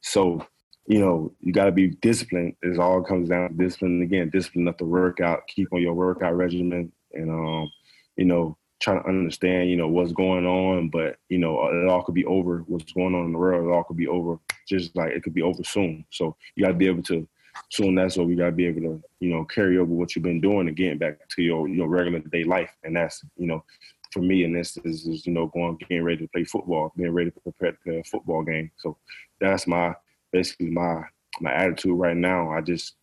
So 0.00 0.46
you 0.88 0.98
know, 0.98 1.32
you 1.40 1.52
got 1.52 1.66
to 1.66 1.72
be 1.72 1.88
disciplined. 1.88 2.56
It 2.62 2.78
all 2.78 3.02
comes 3.02 3.28
down 3.28 3.50
to 3.50 3.54
discipline. 3.54 4.00
Again, 4.00 4.30
discipline 4.30 4.62
enough 4.62 4.78
to 4.78 4.84
work 4.84 5.20
out, 5.20 5.46
keep 5.46 5.72
on 5.72 5.82
your 5.82 5.92
workout 5.92 6.34
regimen, 6.34 6.90
and 7.12 7.30
um, 7.30 7.70
you 8.16 8.24
know, 8.24 8.56
trying 8.80 9.02
to 9.02 9.08
understand, 9.08 9.70
you 9.70 9.76
know, 9.76 9.88
what's 9.88 10.12
going 10.12 10.46
on, 10.46 10.88
but 10.88 11.16
you 11.28 11.36
know, 11.36 11.68
it 11.68 11.88
all 11.88 12.02
could 12.02 12.14
be 12.14 12.24
over. 12.24 12.64
What's 12.66 12.92
going 12.92 13.14
on 13.14 13.26
in 13.26 13.32
the 13.32 13.38
world, 13.38 13.68
it 13.68 13.72
all 13.72 13.84
could 13.84 13.98
be 13.98 14.08
over. 14.08 14.38
Just 14.66 14.96
like 14.96 15.12
it 15.12 15.22
could 15.22 15.34
be 15.34 15.42
over 15.42 15.62
soon. 15.62 16.06
So 16.10 16.36
you 16.56 16.64
got 16.64 16.72
to 16.72 16.78
be 16.78 16.88
able 16.88 17.02
to. 17.04 17.28
Soon 17.70 17.96
that's 17.96 18.16
what 18.16 18.28
we 18.28 18.36
got 18.36 18.46
to 18.46 18.52
be 18.52 18.66
able 18.66 18.82
to, 18.82 19.02
you 19.18 19.30
know, 19.30 19.44
carry 19.44 19.78
over 19.78 19.92
what 19.92 20.14
you've 20.14 20.22
been 20.22 20.40
doing 20.40 20.68
and 20.68 21.00
back 21.00 21.28
to 21.28 21.42
your, 21.42 21.66
your 21.66 21.88
regular 21.88 22.20
day 22.20 22.44
life. 22.44 22.70
And 22.84 22.94
that's, 22.94 23.24
you 23.36 23.48
know, 23.48 23.64
for 24.12 24.20
me, 24.20 24.44
and 24.44 24.54
this 24.54 24.76
is, 24.84 25.08
is, 25.08 25.26
you 25.26 25.32
know, 25.32 25.48
going, 25.48 25.76
getting 25.76 26.04
ready 26.04 26.18
to 26.18 26.28
play 26.28 26.44
football, 26.44 26.92
being 26.96 27.10
ready 27.10 27.32
to 27.32 27.40
prepare 27.40 27.72
to 27.72 27.78
play 27.82 27.98
a 27.98 28.04
football 28.04 28.44
game. 28.44 28.70
So 28.76 28.96
that's 29.40 29.66
my, 29.66 29.92
basically 30.32 30.70
my, 30.70 31.02
my 31.40 31.52
attitude 31.52 31.98
right 31.98 32.16
now. 32.16 32.50
I 32.50 32.60
just, 32.60 32.94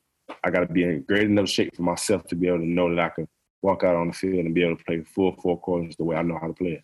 I 0.43 0.49
got 0.49 0.61
to 0.61 0.73
be 0.73 0.83
in 0.83 1.01
great 1.01 1.23
enough 1.23 1.49
shape 1.49 1.75
for 1.75 1.83
myself 1.83 2.25
to 2.27 2.35
be 2.35 2.47
able 2.47 2.59
to 2.59 2.65
know 2.65 2.89
that 2.89 2.99
I 2.99 3.09
can 3.09 3.27
walk 3.61 3.83
out 3.83 3.95
on 3.95 4.07
the 4.07 4.13
field 4.13 4.45
and 4.45 4.55
be 4.55 4.63
able 4.63 4.77
to 4.77 4.83
play 4.83 5.01
full 5.01 5.35
four 5.41 5.59
quarters 5.59 5.95
the 5.95 6.03
way 6.03 6.15
I 6.15 6.21
know 6.21 6.37
how 6.39 6.47
to 6.47 6.53
play 6.53 6.71
it. 6.73 6.83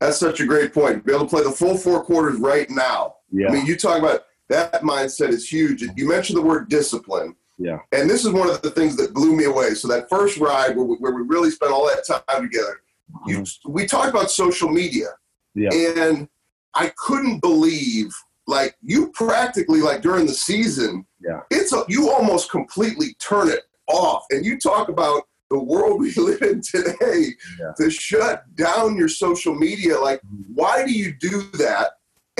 That's 0.00 0.18
such 0.18 0.40
a 0.40 0.46
great 0.46 0.74
point. 0.74 1.04
Be 1.04 1.12
able 1.12 1.24
to 1.24 1.30
play 1.30 1.42
the 1.42 1.50
full 1.50 1.76
four 1.76 2.04
quarters 2.04 2.38
right 2.38 2.68
now. 2.68 3.16
Yeah. 3.30 3.48
I 3.48 3.52
mean, 3.52 3.66
you 3.66 3.76
talk 3.76 3.98
about 3.98 4.24
that 4.48 4.82
mindset 4.82 5.30
is 5.30 5.48
huge. 5.48 5.82
You 5.96 6.08
mentioned 6.08 6.36
the 6.36 6.42
word 6.42 6.68
discipline. 6.68 7.34
Yeah. 7.58 7.78
And 7.92 8.10
this 8.10 8.24
is 8.24 8.32
one 8.32 8.50
of 8.50 8.60
the 8.62 8.70
things 8.70 8.96
that 8.96 9.14
blew 9.14 9.34
me 9.34 9.44
away. 9.44 9.74
So 9.74 9.88
that 9.88 10.08
first 10.10 10.38
ride 10.38 10.76
where 10.76 10.84
we, 10.84 10.96
where 10.96 11.12
we 11.12 11.22
really 11.22 11.50
spent 11.50 11.72
all 11.72 11.86
that 11.86 12.04
time 12.06 12.42
together, 12.42 12.80
you, 13.26 13.38
mm-hmm. 13.38 13.72
we 13.72 13.86
talked 13.86 14.10
about 14.10 14.30
social 14.30 14.68
media. 14.68 15.08
Yeah. 15.54 15.70
And 15.72 16.28
I 16.74 16.92
couldn't 16.96 17.40
believe 17.40 18.12
like 18.46 18.76
you 18.82 19.10
practically 19.12 19.80
like 19.80 20.02
during 20.02 20.26
the 20.26 20.34
season, 20.34 21.06
yeah. 21.24 21.40
It's 21.50 21.72
a, 21.72 21.84
you 21.88 22.10
almost 22.10 22.50
completely 22.50 23.14
turn 23.14 23.48
it 23.48 23.62
off. 23.88 24.24
And 24.30 24.44
you 24.44 24.58
talk 24.58 24.88
about 24.88 25.22
the 25.50 25.58
world 25.58 26.00
we 26.00 26.12
live 26.14 26.42
in 26.42 26.60
today 26.60 27.28
yeah. 27.58 27.72
to 27.78 27.90
shut 27.90 28.44
down 28.56 28.96
your 28.96 29.08
social 29.08 29.54
media. 29.54 29.98
Like, 29.98 30.20
mm-hmm. 30.20 30.52
why 30.54 30.84
do 30.84 30.92
you 30.92 31.14
do 31.14 31.50
that? 31.58 31.92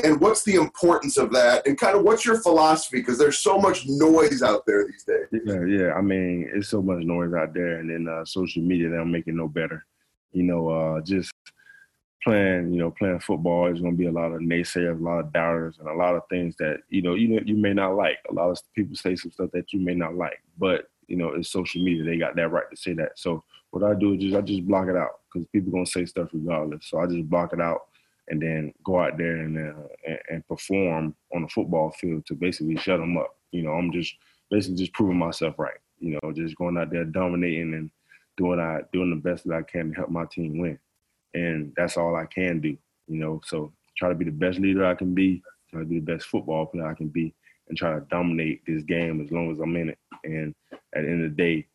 And 0.02 0.20
what's 0.20 0.42
the 0.42 0.56
importance 0.56 1.16
of 1.16 1.32
that? 1.32 1.66
And 1.68 1.78
kind 1.78 1.96
of 1.96 2.02
what's 2.02 2.24
your 2.24 2.40
philosophy? 2.42 2.98
Because 2.98 3.16
there's 3.16 3.38
so 3.38 3.58
much 3.58 3.86
noise 3.86 4.42
out 4.42 4.66
there 4.66 4.84
these 4.86 5.04
days. 5.04 5.28
Yeah, 5.46 5.64
yeah. 5.66 5.92
I 5.94 6.00
mean, 6.00 6.50
it's 6.52 6.68
so 6.68 6.82
much 6.82 7.04
noise 7.04 7.32
out 7.32 7.54
there, 7.54 7.78
and 7.78 7.88
then 7.88 8.12
uh, 8.12 8.24
social 8.24 8.60
media 8.60 8.88
they 8.88 8.96
don't 8.96 9.12
make 9.12 9.28
it 9.28 9.34
no 9.34 9.46
better. 9.46 9.86
You 10.32 10.42
know, 10.42 10.68
uh, 10.68 11.00
just 11.00 11.30
playing, 12.24 12.72
you 12.72 12.80
know, 12.80 12.90
playing 12.90 13.20
football 13.20 13.72
is 13.72 13.80
going 13.80 13.92
to 13.92 13.98
be 13.98 14.06
a 14.06 14.12
lot 14.12 14.32
of 14.32 14.40
naysayers, 14.40 14.98
a 14.98 15.04
lot 15.04 15.20
of 15.20 15.32
doubters, 15.32 15.76
and 15.78 15.88
a 15.88 15.94
lot 15.94 16.16
of 16.16 16.22
things 16.28 16.56
that 16.58 16.78
you 16.88 17.02
know 17.02 17.14
you 17.14 17.40
you 17.44 17.56
may 17.56 17.74
not 17.74 17.94
like. 17.94 18.18
A 18.30 18.34
lot 18.34 18.50
of 18.50 18.58
people 18.74 18.96
say 18.96 19.14
some 19.14 19.30
stuff 19.30 19.50
that 19.52 19.72
you 19.72 19.80
may 19.80 19.94
not 19.94 20.16
like, 20.16 20.42
but 20.58 20.88
you 21.06 21.16
know, 21.16 21.28
it's 21.34 21.50
social 21.50 21.84
media. 21.84 22.04
They 22.04 22.16
got 22.16 22.34
that 22.36 22.50
right 22.50 22.68
to 22.70 22.76
say 22.76 22.94
that. 22.94 23.18
So 23.18 23.44
what 23.70 23.84
I 23.84 23.94
do 23.94 24.14
is 24.14 24.22
just 24.22 24.36
I 24.36 24.40
just 24.40 24.66
block 24.66 24.88
it 24.88 24.96
out 24.96 25.20
because 25.32 25.46
people 25.48 25.72
gonna 25.72 25.86
say 25.86 26.06
stuff 26.06 26.30
regardless. 26.32 26.86
So 26.88 26.98
I 26.98 27.06
just 27.06 27.28
block 27.28 27.52
it 27.52 27.60
out 27.60 27.82
and 28.28 28.40
then 28.40 28.72
go 28.84 29.00
out 29.00 29.18
there 29.18 29.36
and, 29.36 29.58
uh, 29.58 29.82
and, 30.06 30.18
and 30.30 30.48
perform 30.48 31.14
on 31.34 31.42
the 31.42 31.48
football 31.48 31.90
field 31.90 32.24
to 32.26 32.34
basically 32.34 32.76
shut 32.76 32.98
them 32.98 33.18
up. 33.18 33.36
You 33.52 33.62
know, 33.62 33.72
I'm 33.72 33.92
just 33.92 34.14
basically 34.50 34.78
just 34.78 34.94
proving 34.94 35.18
myself 35.18 35.58
right. 35.58 35.76
You 35.98 36.18
know, 36.22 36.32
just 36.32 36.56
going 36.56 36.78
out 36.78 36.90
there 36.90 37.04
dominating 37.04 37.74
and 37.74 37.90
doing 38.36 38.60
I 38.60 38.80
doing 38.92 39.10
the 39.10 39.16
best 39.16 39.46
that 39.46 39.54
I 39.54 39.62
can 39.62 39.90
to 39.90 39.94
help 39.94 40.10
my 40.10 40.24
team 40.26 40.58
win, 40.58 40.78
and 41.34 41.72
that's 41.76 41.96
all 41.96 42.16
I 42.16 42.26
can 42.26 42.60
do. 42.60 42.76
You 43.06 43.18
know, 43.18 43.40
so 43.44 43.72
try 43.96 44.08
to 44.08 44.14
be 44.14 44.24
the 44.24 44.30
best 44.30 44.58
leader 44.58 44.84
I 44.84 44.94
can 44.94 45.14
be, 45.14 45.42
try 45.70 45.80
to 45.80 45.86
be 45.86 46.00
the 46.00 46.12
best 46.12 46.26
football 46.26 46.66
player 46.66 46.86
I 46.86 46.94
can 46.94 47.08
be, 47.08 47.34
and 47.68 47.76
try 47.76 47.92
to 47.94 48.00
dominate 48.10 48.62
this 48.66 48.82
game 48.82 49.20
as 49.20 49.30
long 49.30 49.52
as 49.52 49.60
I'm 49.60 49.76
in 49.76 49.90
it. 49.90 49.98
And 50.24 50.54
at 50.72 51.02
the 51.02 51.10
end 51.10 51.24
of 51.24 51.36
the 51.36 51.42
day, 51.42 51.66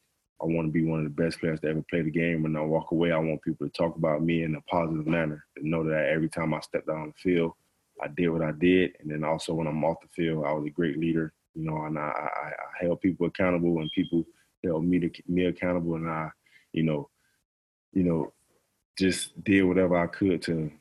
I 0.42 0.46
want 0.46 0.68
to 0.68 0.72
be 0.72 0.86
one 0.86 1.00
of 1.00 1.04
the 1.04 1.24
best 1.24 1.40
players 1.40 1.60
to 1.60 1.68
ever 1.68 1.84
play 1.90 2.02
the 2.02 2.10
game. 2.10 2.44
When 2.44 2.56
I 2.56 2.62
walk 2.62 2.92
away, 2.92 3.12
I 3.12 3.18
want 3.18 3.42
people 3.42 3.68
to 3.68 3.74
talk 3.74 3.98
about 3.98 4.24
me 4.24 4.44
in 4.44 4.56
a 4.56 4.62
positive 4.62 5.06
manner, 5.06 5.46
and 5.58 5.66
know 5.66 5.84
that 5.84 6.08
every 6.08 6.30
time 6.30 6.54
I 6.54 6.62
stepped 6.62 6.90
out 6.90 6.96
on 6.96 7.08
the 7.08 7.32
field, 7.32 7.54
I 8.02 8.08
did 8.08 8.30
what 8.30 8.42
I 8.42 8.52
did. 8.52 8.96
And 9.00 9.12
then 9.12 9.24
also 9.24 9.54
when 9.54 9.68
I'm 9.68 9.84
off 9.84 9.98
the 10.02 10.08
field, 10.08 10.46
I 10.46 10.54
was 10.54 10.66
a 10.66 10.70
great 10.70 10.98
leader, 10.98 11.34
you 11.54 11.66
know, 11.66 11.84
and 11.84 11.98
I, 11.98 12.12
I, 12.12 12.48
I 12.48 12.86
held 12.86 13.02
people 13.02 13.28
accountable 13.28 13.80
and 13.80 13.92
people 13.94 14.24
held 14.64 14.86
me 14.86 15.00
to 15.00 15.12
me 15.28 15.46
accountable. 15.46 15.96
And 15.96 16.10
I, 16.10 16.30
you 16.72 16.84
know, 16.84 17.10
you 17.92 18.04
know, 18.04 18.32
just 19.00 19.44
did 19.44 19.64
whatever 19.64 19.98
I 19.98 20.08
could 20.08 20.42
to 20.44 20.72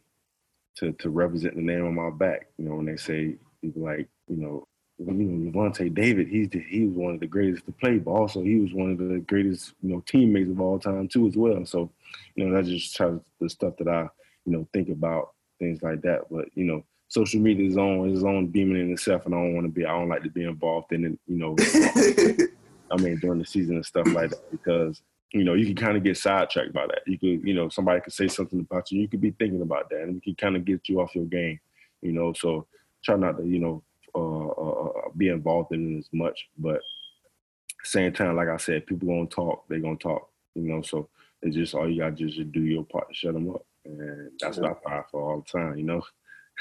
to 0.77 0.93
to 0.93 1.11
represent 1.11 1.57
the 1.57 1.63
name 1.63 1.87
on 1.87 1.95
my 1.95 2.11
back. 2.11 2.49
You 2.59 2.67
know, 2.67 2.77
when 2.77 2.87
they 2.87 2.97
say 2.97 3.37
people 3.63 3.83
like, 3.83 4.09
you 4.29 4.37
know, 4.37 4.67
you 4.99 5.13
know, 5.13 5.51
Lavonte 5.51 5.95
David, 5.95 6.29
he's 6.29 6.49
the, 6.49 6.61
he 6.61 6.87
was 6.87 6.97
one 6.97 7.15
of 7.15 7.21
the 7.21 7.27
greatest 7.27 7.67
to 7.67 7.73
play, 7.73 7.99
but 7.99 8.11
also 8.11 8.43
he 8.43 8.57
was 8.57 8.73
one 8.73 8.93
of 8.93 8.99
the 8.99 9.21
greatest, 9.21 9.75
you 9.83 9.91
know, 9.91 10.03
teammates 10.07 10.51
of 10.51 10.61
all 10.61 10.79
time 10.79 11.09
too 11.09 11.27
as 11.27 11.37
well. 11.37 11.65
So, 11.65 11.91
you 12.35 12.45
know, 12.45 12.55
that's 12.55 12.69
just 12.69 12.99
the 12.99 13.49
stuff 13.49 13.75
that 13.79 13.89
I, 13.89 14.09
you 14.45 14.53
know, 14.53 14.69
think 14.73 14.89
about 14.89 15.33
things 15.59 15.83
like 15.83 16.03
that. 16.03 16.23
But 16.31 16.47
you 16.55 16.65
know, 16.65 16.85
social 17.09 17.41
media 17.41 17.69
is 17.69 17.77
on 17.77 18.11
its 18.11 18.23
own 18.23 18.51
demon 18.51 18.77
in 18.77 18.93
itself, 18.93 19.27
and 19.27 19.35
I 19.35 19.39
don't 19.39 19.55
want 19.55 19.67
to 19.67 19.73
be. 19.73 19.85
I 19.85 19.91
don't 19.91 20.09
like 20.09 20.23
to 20.23 20.31
be 20.31 20.45
involved 20.45 20.93
in 20.93 21.05
it. 21.05 21.19
You 21.27 21.37
know, 21.37 21.57
I 22.91 22.97
mean, 22.97 23.19
during 23.19 23.39
the 23.39 23.47
season 23.47 23.77
and 23.77 23.87
stuff 23.87 24.07
like 24.09 24.31
that, 24.31 24.51
because 24.51 25.03
you 25.33 25.45
know 25.45 25.55
you 25.55 25.67
can 25.67 25.77
kind 25.77 25.97
of 25.97 26.05
get 26.05 26.17
sidetracked 26.17 26.73
by 26.73 26.87
that. 26.87 27.03
You 27.07 27.19
could, 27.19 27.47
you 27.47 27.55
know, 27.55 27.69
somebody 27.69 28.01
could 28.01 28.13
say 28.13 28.29
something 28.29 28.61
about 28.61 28.91
you, 28.91 29.01
you 29.01 29.09
could 29.09 29.21
be 29.21 29.33
thinking 29.33 29.63
about 29.63 29.91
that, 29.91 30.03
and 30.03 30.17
it 30.17 30.23
can 30.23 30.35
kind 30.35 30.57
of 30.57 30.65
get 30.65 30.89
you 30.89 31.01
off 31.01 31.15
your 31.15 31.27
game. 31.27 31.61
You 32.01 32.13
know, 32.13 32.33
so 32.33 32.67
try 33.05 33.17
not 33.17 33.39
to, 33.39 33.45
you 33.45 33.59
know, 33.59 33.83
uh, 34.15 34.49
uh, 34.49 34.89
uh, 34.89 35.09
be 35.17 35.29
involved 35.29 35.73
in 35.73 35.97
it 35.97 35.99
as 35.99 36.09
much. 36.13 36.49
But 36.57 36.81
same 37.85 38.13
time, 38.13 38.37
like 38.37 38.49
I 38.49 38.57
said, 38.57 38.87
people 38.87 39.09
gonna 39.09 39.27
talk. 39.27 39.69
They 39.69 39.81
gonna 39.81 39.97
talk. 39.97 40.31
You 40.55 40.63
know, 40.63 40.83
so 40.83 41.09
it's 41.43 41.57
just 41.57 41.75
all 41.75 41.89
you 41.89 42.01
got 42.01 42.17
to 42.17 42.27
just 42.27 42.53
do 42.53 42.63
your 42.63 42.85
part 42.85 43.09
to 43.09 43.15
shut 43.15 43.35
them 43.35 43.51
up, 43.51 43.65
and 43.85 44.31
that's 44.41 44.59
what 44.59 44.71
I 44.71 44.89
fight 44.89 45.05
for 45.11 45.23
all 45.23 45.41
the 45.41 45.59
time. 45.59 45.79
You 45.79 45.85
know. 45.85 46.03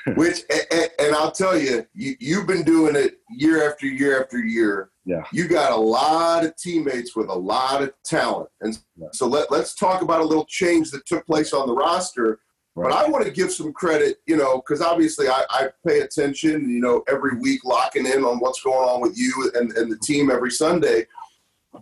Which 0.16 0.42
and, 0.72 0.90
and, 1.00 1.16
I'll 1.16 1.32
tell 1.32 1.58
you, 1.58 1.86
you, 1.94 2.16
you've 2.20 2.48
been 2.48 2.64
doing 2.64 2.96
it 2.96 3.20
year 3.30 3.70
after 3.70 3.86
year 3.86 4.22
after 4.22 4.40
year. 4.40 4.90
Yeah. 5.06 5.24
You 5.34 5.48
got 5.48 5.72
a 5.72 5.76
lot 5.76 6.46
of 6.46 6.56
teammates 6.56 7.16
with 7.16 7.30
a 7.30 7.36
lot 7.36 7.82
of 7.82 7.94
talent, 8.06 8.50
and 8.62 8.78
yeah. 8.96 9.08
so 9.12 9.28
let 9.28 9.52
let's 9.52 9.74
talk 9.76 10.02
about 10.02 10.22
a 10.22 10.26
little 10.26 10.46
change 10.46 10.92
that 10.92 11.06
took 11.06 11.26
place 11.26 11.54
on 11.54 11.68
the 11.68 11.74
roster. 11.74 12.40
Right. 12.76 12.92
But 12.92 13.06
I 13.06 13.10
want 13.10 13.26
to 13.26 13.32
give 13.32 13.52
some 13.52 13.74
credit, 13.74 14.18
you 14.28 14.38
know, 14.38 14.58
because 14.58 14.82
obviously 14.82 15.28
I, 15.28 15.44
I, 15.50 15.70
pay 15.86 16.02
attention, 16.02 16.70
you 16.70 16.80
know, 16.80 17.04
every 17.10 17.36
week 17.40 17.66
locking 17.66 18.06
in 18.06 18.24
on 18.24 18.38
what's 18.38 18.62
going 18.62 18.88
on 18.88 19.02
with 19.02 19.18
you 19.18 19.52
and, 19.56 19.72
and 19.72 19.92
the 19.92 19.98
team 19.98 20.30
every 20.30 20.52
Sunday. 20.52 21.08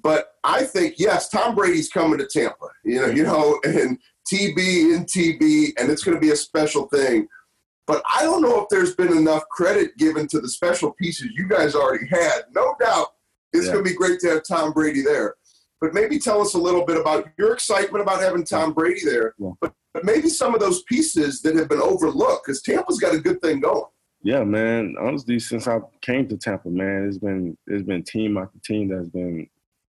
But 0.02 0.36
I 0.44 0.64
think 0.64 0.96
yes, 0.98 1.28
Tom 1.28 1.54
Brady's 1.54 1.90
coming 1.90 2.20
to 2.20 2.26
Tampa, 2.26 2.68
you 2.84 3.02
know, 3.02 3.08
you 3.08 3.24
know, 3.24 3.60
and 3.66 4.00
TB 4.32 4.96
and 4.96 5.06
TB, 5.06 5.74
and 5.78 5.90
it's 5.90 6.04
going 6.04 6.16
to 6.16 6.22
be 6.22 6.32
a 6.32 6.36
special 6.36 6.88
thing. 6.88 7.28
But 7.88 8.04
I 8.14 8.24
don't 8.24 8.42
know 8.42 8.62
if 8.62 8.70
there's 8.70 8.96
been 8.96 9.16
enough 9.16 9.48
credit 9.50 9.96
given 9.98 10.28
to 10.30 10.40
the 10.40 10.50
special 10.50 10.92
pieces 10.92 11.30
you 11.36 11.48
guys 11.48 11.76
already 11.76 12.08
had. 12.08 12.46
No 12.54 12.76
doubt 12.80 13.10
it's 13.54 13.68
yeah. 13.68 13.74
going 13.74 13.86
to 13.86 13.90
be 13.90 13.96
great 13.96 14.20
to 14.22 14.30
have 14.30 14.44
Tom 14.44 14.74
Brady 14.74 15.02
there. 15.02 15.36
But 15.82 15.94
maybe 15.94 16.20
tell 16.20 16.42
us 16.42 16.54
a 16.54 16.60
little 16.60 16.86
bit 16.86 17.00
about 17.00 17.28
your 17.38 17.54
excitement 17.54 18.02
about 18.02 18.22
having 18.22 18.44
Tom 18.44 18.74
Brady 18.74 19.02
there, 19.04 19.36
yeah. 19.38 19.52
but, 19.62 19.74
but 19.94 20.06
maybe 20.06 20.30
some 20.30 20.56
of 20.56 20.62
those 20.62 20.84
pieces 20.84 21.42
that 21.42 21.56
have 21.56 21.70
been 21.70 21.82
overlooked 21.82 22.46
because 22.46 22.62
Tampa's 22.62 23.00
got 23.00 23.14
a 23.14 23.20
good 23.20 23.42
thing 23.42 23.60
going. 23.60 23.84
Yeah, 24.24 24.44
man. 24.44 24.96
Honestly, 25.00 25.38
since 25.38 25.68
I 25.68 25.80
came 26.02 26.28
to 26.30 26.38
Tampa, 26.38 26.70
man, 26.70 27.08
it's 27.08 27.20
been 27.20 27.56
it's 27.68 27.84
been 27.84 28.02
team 28.02 28.38
after 28.38 28.58
team 28.64 28.88
that's 28.88 29.10
been 29.10 29.48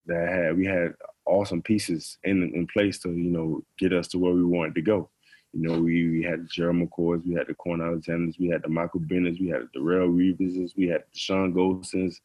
that 0.06 0.28
had 0.28 0.56
we 0.56 0.66
had 0.66 0.94
awesome 1.26 1.62
pieces 1.62 2.18
in 2.22 2.42
in 2.54 2.66
place 2.68 3.00
to 3.00 3.10
you 3.10 3.30
know 3.30 3.64
get 3.78 3.92
us 3.92 4.06
to 4.08 4.18
where 4.18 4.32
we 4.32 4.44
wanted 4.44 4.76
to 4.76 4.82
go. 4.82 5.10
You 5.52 5.68
know, 5.68 5.80
we, 5.80 6.08
we 6.10 6.22
had 6.22 6.44
the 6.44 6.48
Gerald 6.48 6.76
McCoys, 6.76 7.26
we 7.26 7.34
had 7.34 7.48
the 7.48 7.54
Kwon 7.54 7.84
Alexanders, 7.84 8.36
we 8.38 8.48
had 8.48 8.62
the 8.62 8.68
Michael 8.68 9.00
Bennett's, 9.00 9.40
we 9.40 9.48
had 9.48 9.62
the 9.62 9.80
Darrelle 9.80 10.16
Revises, 10.16 10.74
we 10.76 10.86
had 10.86 11.02
the 11.12 11.18
Sean 11.18 11.52
Goldsons, 11.52 12.20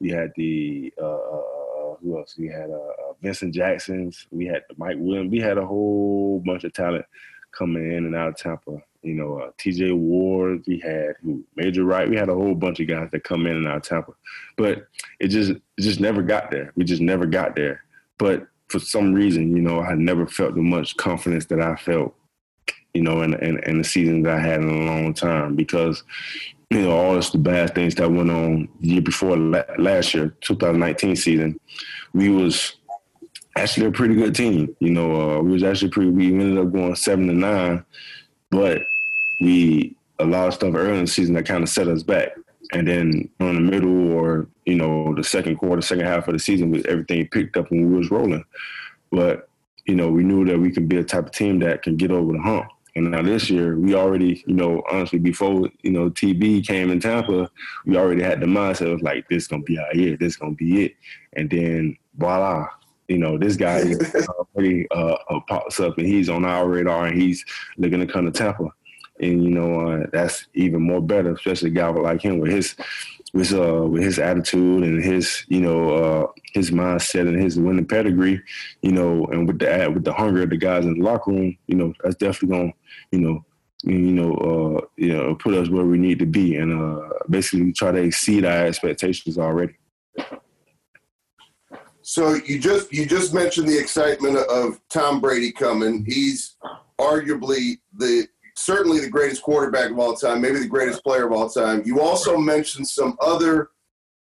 we 0.00 0.10
had 0.10 0.32
the 0.36 0.92
uh, 1.00 1.04
uh, 1.04 1.60
who 2.02 2.18
else? 2.18 2.36
We 2.38 2.48
had 2.48 2.70
uh, 2.70 2.74
uh, 2.74 3.12
Vincent 3.22 3.54
Jacksons, 3.54 4.26
we 4.30 4.46
had 4.46 4.62
the 4.68 4.74
Mike 4.78 4.96
Williams, 4.98 5.30
we 5.30 5.40
had 5.40 5.58
a 5.58 5.66
whole 5.66 6.42
bunch 6.44 6.64
of 6.64 6.72
talent 6.72 7.04
coming 7.52 7.92
in 7.92 8.06
and 8.06 8.16
out 8.16 8.28
of 8.28 8.36
Tampa. 8.36 8.78
You 9.02 9.14
know, 9.14 9.38
uh, 9.38 9.50
T.J. 9.58 9.92
Ward, 9.92 10.62
we 10.66 10.78
had 10.78 11.14
who 11.22 11.42
Major 11.56 11.84
Wright, 11.84 12.08
we 12.08 12.16
had 12.16 12.28
a 12.28 12.34
whole 12.34 12.54
bunch 12.54 12.80
of 12.80 12.86
guys 12.86 13.10
that 13.12 13.24
come 13.24 13.46
in 13.46 13.56
and 13.56 13.66
out 13.66 13.78
of 13.78 13.82
Tampa, 13.82 14.12
but 14.56 14.88
it 15.18 15.28
just 15.28 15.52
it 15.52 15.62
just 15.80 16.00
never 16.00 16.22
got 16.22 16.50
there. 16.50 16.72
We 16.76 16.84
just 16.84 17.00
never 17.00 17.24
got 17.24 17.56
there. 17.56 17.82
But 18.18 18.46
for 18.68 18.78
some 18.78 19.14
reason, 19.14 19.56
you 19.56 19.62
know, 19.62 19.80
I 19.80 19.94
never 19.94 20.26
felt 20.26 20.54
the 20.54 20.60
much 20.60 20.96
confidence 20.98 21.46
that 21.46 21.60
I 21.60 21.76
felt 21.76 22.14
you 22.94 23.02
know, 23.02 23.22
in, 23.22 23.34
in, 23.34 23.58
in 23.64 23.78
the 23.78 23.84
seasons 23.84 24.26
I 24.26 24.38
had 24.38 24.60
in 24.60 24.68
a 24.68 24.86
long 24.86 25.14
time 25.14 25.54
because, 25.54 26.02
you 26.70 26.82
know, 26.82 26.92
all 26.92 27.14
the 27.14 27.38
bad 27.38 27.74
things 27.74 27.94
that 27.96 28.10
went 28.10 28.30
on 28.30 28.68
the 28.80 28.88
year 28.88 29.02
before 29.02 29.36
last 29.36 30.14
year, 30.14 30.34
2019 30.40 31.16
season, 31.16 31.60
we 32.12 32.28
was 32.28 32.76
actually 33.56 33.86
a 33.86 33.92
pretty 33.92 34.14
good 34.14 34.34
team. 34.34 34.74
You 34.80 34.90
know, 34.90 35.38
uh, 35.38 35.40
we 35.40 35.52
was 35.52 35.62
actually 35.62 35.90
pretty. 35.90 36.10
We 36.10 36.26
ended 36.26 36.58
up 36.58 36.72
going 36.72 36.94
seven 36.94 37.26
to 37.26 37.32
nine, 37.32 37.84
but 38.50 38.82
we 39.40 39.96
a 40.18 40.24
lot 40.24 40.48
of 40.48 40.54
stuff 40.54 40.74
early 40.74 40.98
in 40.98 41.04
the 41.04 41.10
season 41.10 41.34
that 41.34 41.46
kind 41.46 41.62
of 41.62 41.68
set 41.68 41.88
us 41.88 42.02
back. 42.02 42.30
And 42.72 42.86
then 42.86 43.28
on 43.40 43.54
the 43.54 43.60
middle 43.60 44.12
or 44.12 44.46
you 44.64 44.76
know 44.76 45.14
the 45.14 45.24
second 45.24 45.56
quarter, 45.56 45.82
second 45.82 46.06
half 46.06 46.28
of 46.28 46.34
the 46.34 46.38
season, 46.38 46.82
everything 46.86 47.28
picked 47.28 47.56
up 47.56 47.70
and 47.70 47.90
we 47.90 47.96
was 47.98 48.10
rolling. 48.10 48.44
But 49.10 49.49
you 49.90 49.96
know, 49.96 50.08
we 50.08 50.22
knew 50.22 50.44
that 50.44 50.56
we 50.56 50.70
could 50.70 50.88
be 50.88 50.98
a 50.98 51.02
type 51.02 51.26
of 51.26 51.32
team 51.32 51.58
that 51.58 51.82
can 51.82 51.96
get 51.96 52.12
over 52.12 52.32
the 52.32 52.40
hump. 52.40 52.68
And 52.94 53.10
now 53.10 53.22
this 53.22 53.50
year, 53.50 53.76
we 53.76 53.96
already, 53.96 54.44
you 54.46 54.54
know, 54.54 54.84
honestly, 54.88 55.18
before 55.18 55.68
you 55.82 55.90
know 55.90 56.10
TB 56.10 56.64
came 56.64 56.92
in 56.92 57.00
Tampa, 57.00 57.50
we 57.86 57.96
already 57.96 58.22
had 58.22 58.38
the 58.40 58.46
mindset 58.46 58.92
of 58.92 59.02
like, 59.02 59.28
this 59.28 59.48
gonna 59.48 59.64
be 59.64 59.78
our 59.80 59.92
year, 59.92 60.16
this 60.16 60.36
gonna 60.36 60.54
be 60.54 60.84
it. 60.84 60.94
And 61.32 61.50
then 61.50 61.96
voila, 62.16 62.68
you 63.08 63.18
know, 63.18 63.36
this 63.36 63.56
guy 63.56 63.82
already 64.54 64.88
uh, 64.92 65.16
uh, 65.28 65.40
pops 65.48 65.80
up 65.80 65.98
and 65.98 66.06
he's 66.06 66.28
on 66.28 66.44
our 66.44 66.68
radar 66.68 67.06
and 67.06 67.20
he's 67.20 67.44
looking 67.76 67.98
to 67.98 68.06
come 68.06 68.26
to 68.26 68.30
Tampa. 68.30 68.68
And 69.18 69.42
you 69.42 69.50
know, 69.50 69.88
uh, 69.88 70.06
that's 70.12 70.46
even 70.54 70.82
more 70.82 71.00
better, 71.00 71.32
especially 71.32 71.70
a 71.70 71.74
guy 71.74 71.88
like 71.88 72.22
him 72.22 72.38
with 72.38 72.52
his 72.52 72.76
with 73.32 73.52
uh 73.52 73.86
with 73.86 74.02
his 74.02 74.18
attitude 74.18 74.82
and 74.82 75.02
his 75.02 75.44
you 75.48 75.60
know 75.60 75.94
uh 75.94 76.26
his 76.52 76.70
mindset 76.70 77.28
and 77.28 77.40
his 77.40 77.58
winning 77.58 77.86
pedigree, 77.86 78.42
you 78.82 78.92
know, 78.92 79.26
and 79.26 79.46
with 79.46 79.58
the 79.58 79.90
with 79.92 80.04
the 80.04 80.12
hunger 80.12 80.42
of 80.42 80.50
the 80.50 80.56
guys 80.56 80.84
in 80.84 80.98
the 80.98 81.04
locker 81.04 81.30
room, 81.30 81.56
you 81.66 81.76
know, 81.76 81.92
that's 82.02 82.16
definitely 82.16 82.56
gonna 82.56 82.72
you 83.12 83.20
know 83.20 83.44
you 83.84 84.12
know 84.12 84.34
uh 84.34 84.86
you 84.96 85.12
know 85.12 85.34
put 85.36 85.54
us 85.54 85.68
where 85.68 85.84
we 85.84 85.98
need 85.98 86.18
to 86.18 86.26
be 86.26 86.56
and 86.56 86.72
uh 86.72 87.08
basically 87.28 87.72
try 87.72 87.90
to 87.90 87.98
exceed 87.98 88.44
our 88.44 88.66
expectations 88.66 89.38
already. 89.38 89.74
So 92.02 92.34
you 92.34 92.58
just 92.58 92.92
you 92.92 93.06
just 93.06 93.32
mentioned 93.32 93.68
the 93.68 93.78
excitement 93.78 94.36
of 94.36 94.80
Tom 94.88 95.20
Brady 95.20 95.52
coming. 95.52 96.04
He's 96.04 96.56
arguably 96.98 97.78
the 97.96 98.26
certainly 98.60 99.00
the 99.00 99.10
greatest 99.10 99.42
quarterback 99.42 99.90
of 99.90 99.98
all 99.98 100.14
time, 100.14 100.40
maybe 100.40 100.58
the 100.58 100.68
greatest 100.68 101.02
player 101.02 101.26
of 101.26 101.32
all 101.32 101.48
time. 101.48 101.82
You 101.84 102.00
also 102.00 102.36
mentioned 102.36 102.86
some 102.86 103.16
other 103.20 103.70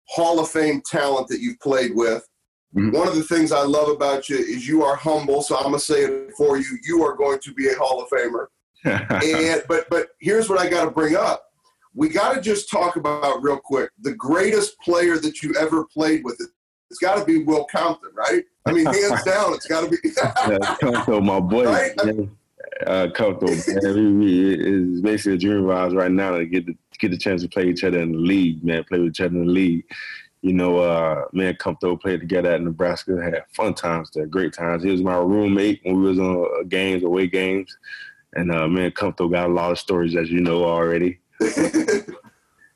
Hall 0.07 0.39
of 0.39 0.49
Fame 0.49 0.81
talent 0.85 1.27
that 1.27 1.39
you've 1.39 1.59
played 1.59 1.91
with. 1.93 2.27
Mm-hmm. 2.75 2.95
One 2.95 3.07
of 3.07 3.15
the 3.15 3.23
things 3.23 3.51
I 3.51 3.63
love 3.63 3.89
about 3.89 4.29
you 4.29 4.37
is 4.37 4.67
you 4.67 4.83
are 4.83 4.95
humble. 4.95 5.41
So 5.41 5.57
I'm 5.57 5.63
gonna 5.63 5.79
say 5.79 6.03
it 6.03 6.31
for 6.37 6.57
you: 6.57 6.77
you 6.83 7.03
are 7.03 7.15
going 7.15 7.39
to 7.39 7.53
be 7.53 7.67
a 7.67 7.75
Hall 7.75 8.01
of 8.01 8.09
Famer. 8.09 8.47
and 8.85 9.63
but 9.67 9.89
but 9.89 10.09
here's 10.19 10.49
what 10.49 10.59
I 10.59 10.69
got 10.69 10.85
to 10.85 10.91
bring 10.91 11.15
up. 11.15 11.43
We 11.95 12.09
got 12.09 12.35
to 12.35 12.41
just 12.41 12.69
talk 12.69 12.95
about 12.95 13.41
real 13.41 13.59
quick 13.59 13.89
the 13.99 14.13
greatest 14.13 14.79
player 14.79 15.17
that 15.17 15.41
you 15.41 15.55
ever 15.59 15.85
played 15.85 16.23
with. 16.23 16.39
It's 16.89 16.99
got 16.99 17.17
to 17.17 17.25
be 17.25 17.43
Will 17.43 17.65
Compton, 17.65 18.11
right? 18.15 18.43
I 18.65 18.71
mean, 18.71 18.85
hands 18.85 19.23
down, 19.25 19.53
it's 19.53 19.67
got 19.67 19.81
to 19.81 19.89
be. 19.89 19.97
yeah, 20.15 20.75
Compton, 20.79 21.25
my 21.25 21.39
boy. 21.39 21.65
Right? 21.65 22.29
Uh, 22.85 23.07
Coco, 23.13 23.47
man. 23.47 23.57
it's 23.67 25.01
basically 25.01 25.33
a 25.33 25.37
dream 25.37 25.65
of 25.65 25.69
ours 25.69 25.93
right 25.93 26.11
now 26.11 26.31
to 26.31 26.45
get 26.45 26.65
the 26.65 26.75
get 26.99 27.11
the 27.11 27.17
chance 27.17 27.41
to 27.41 27.47
play 27.47 27.67
each 27.67 27.83
other 27.83 27.99
in 27.99 28.11
the 28.11 28.17
league, 28.17 28.63
man. 28.63 28.83
Play 28.83 28.99
with 28.99 29.09
each 29.09 29.21
other 29.21 29.35
in 29.35 29.45
the 29.45 29.51
league. 29.51 29.85
You 30.41 30.53
know, 30.53 30.79
uh, 30.79 31.25
man, 31.33 31.55
comfortable 31.55 31.97
played 31.97 32.21
together 32.21 32.51
at 32.51 32.61
Nebraska, 32.61 33.21
had 33.21 33.43
fun 33.53 33.73
times 33.73 34.09
there, 34.13 34.25
great 34.25 34.53
times. 34.53 34.83
He 34.83 34.91
was 34.91 35.01
my 35.01 35.17
roommate 35.17 35.81
when 35.83 36.01
we 36.01 36.09
was 36.09 36.19
on 36.19 36.45
uh, 36.45 36.63
games, 36.63 37.03
away 37.03 37.27
games, 37.27 37.75
and 38.33 38.51
uh, 38.51 38.67
man, 38.67 38.91
comfortable 38.91 39.29
got 39.29 39.49
a 39.49 39.53
lot 39.53 39.71
of 39.71 39.79
stories 39.79 40.15
as 40.15 40.29
you 40.29 40.39
know 40.39 40.63
already. 40.63 41.19
you 41.41 42.05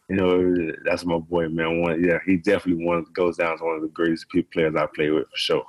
know, 0.09 0.73
that's 0.83 1.05
my 1.05 1.17
boy, 1.17 1.47
man. 1.47 1.81
One, 1.81 2.03
yeah, 2.03 2.19
he 2.25 2.35
definitely 2.35 2.85
one 2.85 3.05
goes 3.13 3.37
down 3.37 3.53
as 3.53 3.61
one 3.61 3.75
of 3.75 3.81
the 3.81 3.87
greatest 3.87 4.25
players 4.51 4.75
I 4.75 4.85
played 4.93 5.11
with 5.11 5.29
for 5.29 5.37
sure. 5.37 5.65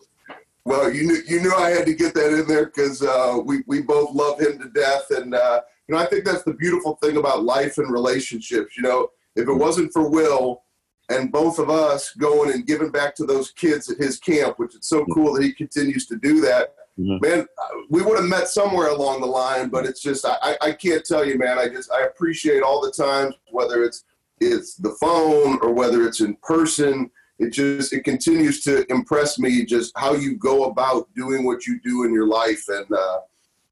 Well, 0.66 0.92
you 0.92 1.06
knew 1.06 1.20
you 1.28 1.42
knew 1.42 1.54
I 1.54 1.70
had 1.70 1.86
to 1.86 1.94
get 1.94 2.14
that 2.14 2.32
in 2.32 2.46
there 2.48 2.66
because 2.66 3.02
uh, 3.02 3.38
we 3.44 3.62
we 3.66 3.82
both 3.82 4.14
love 4.14 4.40
him 4.40 4.58
to 4.58 4.68
death, 4.70 5.10
and 5.10 5.34
uh, 5.34 5.60
you 5.86 5.94
know 5.94 6.00
I 6.00 6.06
think 6.06 6.24
that's 6.24 6.42
the 6.42 6.54
beautiful 6.54 6.96
thing 7.02 7.18
about 7.18 7.44
life 7.44 7.78
and 7.78 7.92
relationships. 7.92 8.76
You 8.76 8.84
know, 8.84 9.08
if 9.36 9.46
it 9.46 9.52
wasn't 9.52 9.92
for 9.92 10.08
Will 10.08 10.62
and 11.10 11.30
both 11.30 11.58
of 11.58 11.68
us 11.68 12.12
going 12.12 12.52
and 12.52 12.66
giving 12.66 12.90
back 12.90 13.14
to 13.16 13.26
those 13.26 13.50
kids 13.52 13.90
at 13.90 13.98
his 13.98 14.18
camp, 14.18 14.58
which 14.58 14.74
is 14.74 14.86
so 14.86 15.04
cool 15.12 15.34
that 15.34 15.42
he 15.42 15.52
continues 15.52 16.06
to 16.06 16.16
do 16.16 16.40
that. 16.40 16.74
Mm-hmm. 16.98 17.26
Man, 17.26 17.46
we 17.90 18.02
would 18.02 18.18
have 18.18 18.28
met 18.28 18.48
somewhere 18.48 18.88
along 18.88 19.20
the 19.20 19.26
line, 19.26 19.68
but 19.68 19.84
it's 19.84 20.00
just 20.00 20.24
I, 20.24 20.56
I 20.62 20.72
can't 20.72 21.04
tell 21.04 21.26
you, 21.26 21.36
man. 21.36 21.58
I 21.58 21.68
just 21.68 21.90
I 21.92 22.04
appreciate 22.04 22.62
all 22.62 22.80
the 22.80 22.92
times, 22.92 23.34
whether 23.50 23.82
it's 23.82 24.04
it's 24.40 24.76
the 24.76 24.96
phone 25.00 25.58
or 25.60 25.72
whether 25.72 26.06
it's 26.06 26.20
in 26.20 26.36
person 26.36 27.10
it 27.38 27.50
just 27.50 27.92
it 27.92 28.04
continues 28.04 28.62
to 28.62 28.90
impress 28.90 29.38
me 29.38 29.64
just 29.64 29.92
how 29.96 30.14
you 30.14 30.36
go 30.36 30.64
about 30.64 31.12
doing 31.14 31.44
what 31.44 31.66
you 31.66 31.80
do 31.80 32.04
in 32.04 32.12
your 32.12 32.26
life. 32.26 32.64
And 32.68 32.90
uh, 32.92 33.20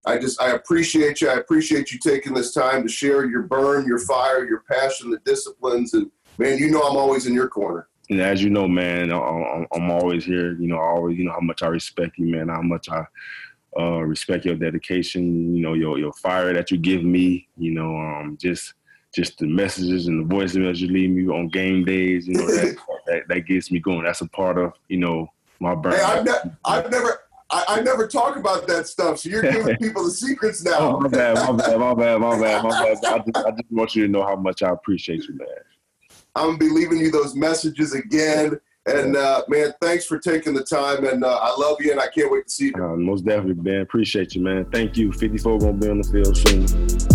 i 0.05 0.19
just 0.19 0.41
i 0.41 0.51
appreciate 0.51 1.21
you. 1.21 1.29
I 1.29 1.35
appreciate 1.35 1.93
you 1.93 1.99
taking 1.99 2.35
this 2.35 2.53
time 2.53 2.83
to 2.83 2.89
share 2.89 3.25
your 3.25 3.43
burn 3.43 3.87
your 3.87 4.01
fire 4.01 4.45
your 4.45 4.65
passion 4.71 5.11
the 5.11 5.19
disciplines. 5.19 5.95
And 5.95 6.11
man 6.39 6.59
you 6.59 6.71
know 6.71 6.83
i'm 6.83 6.97
always 6.97 7.27
in 7.27 7.35
your 7.35 7.49
corner. 7.49 7.89
And 8.11 8.21
as 8.21 8.43
you 8.43 8.51
know 8.51 8.67
man 8.67 9.13
i'm, 9.13 9.67
I'm 9.73 9.91
always 9.91 10.25
here. 10.25 10.53
You 10.55 10.69
know 10.69 10.79
always 10.79 11.17
you 11.17 11.25
know 11.25 11.33
how 11.33 11.41
much 11.41 11.63
i 11.63 11.69
respect 11.69 12.19
you 12.19 12.27
man. 12.27 12.49
How 12.49 12.63
much 12.63 12.89
i 12.89 13.05
uh, 13.79 14.01
respect 14.01 14.45
your 14.45 14.57
dedication 14.57 15.55
you 15.55 15.63
know 15.63 15.73
your 15.73 15.99
your 15.99 16.13
fire 16.15 16.53
that 16.53 16.71
you 16.71 16.77
give 16.77 17.03
me 17.03 17.49
you 17.57 17.71
know 17.71 17.97
um, 17.97 18.37
just 18.39 18.75
just 19.15 19.39
the 19.39 19.47
messages 19.47 20.07
and 20.07 20.29
the 20.29 20.35
voicemails 20.35 20.79
you 20.79 20.89
leave 20.89 21.11
me 21.11 21.29
on 21.29 21.49
game 21.49 21.85
days, 21.85 22.27
you 22.27 22.35
know, 22.35 22.47
that, 22.47 22.77
that, 23.13 23.29
that 23.29 23.47
gets 23.47 23.71
me 23.71 23.79
going. 23.79 24.05
That's 24.05 24.21
a 24.21 24.29
part 24.29 24.59
of, 24.59 24.73
you 24.89 24.99
know, 24.99 25.31
my 25.61 25.75
burn. 25.75 25.93
Hey, 25.93 26.03
I've, 26.03 26.25
ne- 26.25 26.51
I've 26.65 26.91
never 26.91 27.21
I, 27.51 27.65
I, 27.69 27.81
never 27.83 28.07
talk 28.07 28.37
about 28.37 28.67
that 28.69 28.87
stuff, 28.87 29.19
so 29.19 29.29
you're 29.29 29.43
giving 29.43 29.77
people 29.81 30.05
the 30.05 30.11
secrets 30.11 30.65
now. 30.65 30.79
oh, 30.79 31.01
my 31.01 31.09
bad, 31.09 31.37
my 31.37 31.53
bad, 31.53 31.79
my 31.79 31.95
bad, 31.95 32.21
my 32.21 32.41
bad, 32.41 32.65
my 32.65 32.71
bad. 32.71 33.05
I 33.05 33.19
just, 33.19 33.37
I 33.37 33.51
just 33.51 33.71
want 33.71 33.95
you 33.95 34.07
to 34.07 34.11
know 34.11 34.23
how 34.23 34.37
much 34.37 34.63
I 34.63 34.71
appreciate 34.71 35.25
you, 35.25 35.37
man. 35.37 35.47
I'm 36.35 36.47
gonna 36.47 36.59
be 36.59 36.71
leaving 36.71 36.99
you 36.99 37.11
those 37.11 37.35
messages 37.35 37.95
again. 37.95 38.59
And 38.87 39.17
uh, 39.17 39.45
man, 39.49 39.75
thanks 39.81 40.07
for 40.07 40.19
taking 40.19 40.55
the 40.55 40.65
time, 40.65 41.05
and 41.05 41.25
uh, 41.25 41.39
I 41.41 41.55
love 41.57 41.77
you, 41.81 41.93
and 41.93 42.01
I 42.01 42.09
can't 42.09 42.33
wait 42.33 42.47
to 42.47 42.51
see 42.51 42.73
you. 42.75 42.83
Uh, 42.83 42.97
most 42.97 43.25
definitely, 43.25 43.63
man. 43.63 43.83
Appreciate 43.83 44.35
you, 44.35 44.43
man. 44.43 44.65
Thank 44.73 44.97
you. 44.97 45.13
54 45.13 45.59
gonna 45.59 45.73
be 45.75 45.89
on 45.89 46.01
the 46.01 46.09
field 46.09 46.37
soon. 46.37 47.12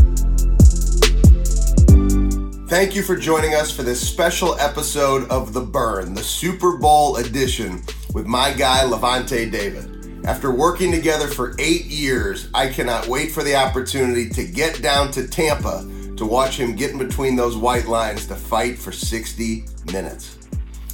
Thank 2.68 2.96
you 2.96 3.02
for 3.02 3.16
joining 3.16 3.54
us 3.54 3.72
for 3.72 3.84
this 3.84 4.06
special 4.06 4.60
episode 4.60 5.30
of 5.30 5.54
The 5.54 5.62
Burn, 5.62 6.14
the 6.14 6.22
Super 6.22 6.76
Bowl 6.76 7.16
edition, 7.16 7.82
with 8.14 8.26
my 8.26 8.52
guy 8.52 8.84
Lavonte 8.84 9.50
David. 9.50 10.26
After 10.26 10.54
working 10.54 10.92
together 10.92 11.30
for 11.30 11.56
eight 11.60 11.86
years, 11.86 12.50
I 12.54 12.68
cannot 12.68 13.08
wait 13.08 13.32
for 13.32 13.42
the 13.42 13.56
opportunity 13.56 14.28
to 14.32 14.44
get 14.44 14.82
down 14.82 15.12
to 15.12 15.30
Tampa 15.30 15.90
to 16.18 16.26
watch 16.26 16.58
him 16.60 16.76
get 16.76 16.92
in 16.92 16.98
between 16.98 17.38
those 17.38 17.56
white 17.56 17.88
lines 17.88 18.26
to 18.28 18.36
fight 18.36 18.78
for 18.78 18.92
60 18.92 19.64
minutes. 19.94 20.38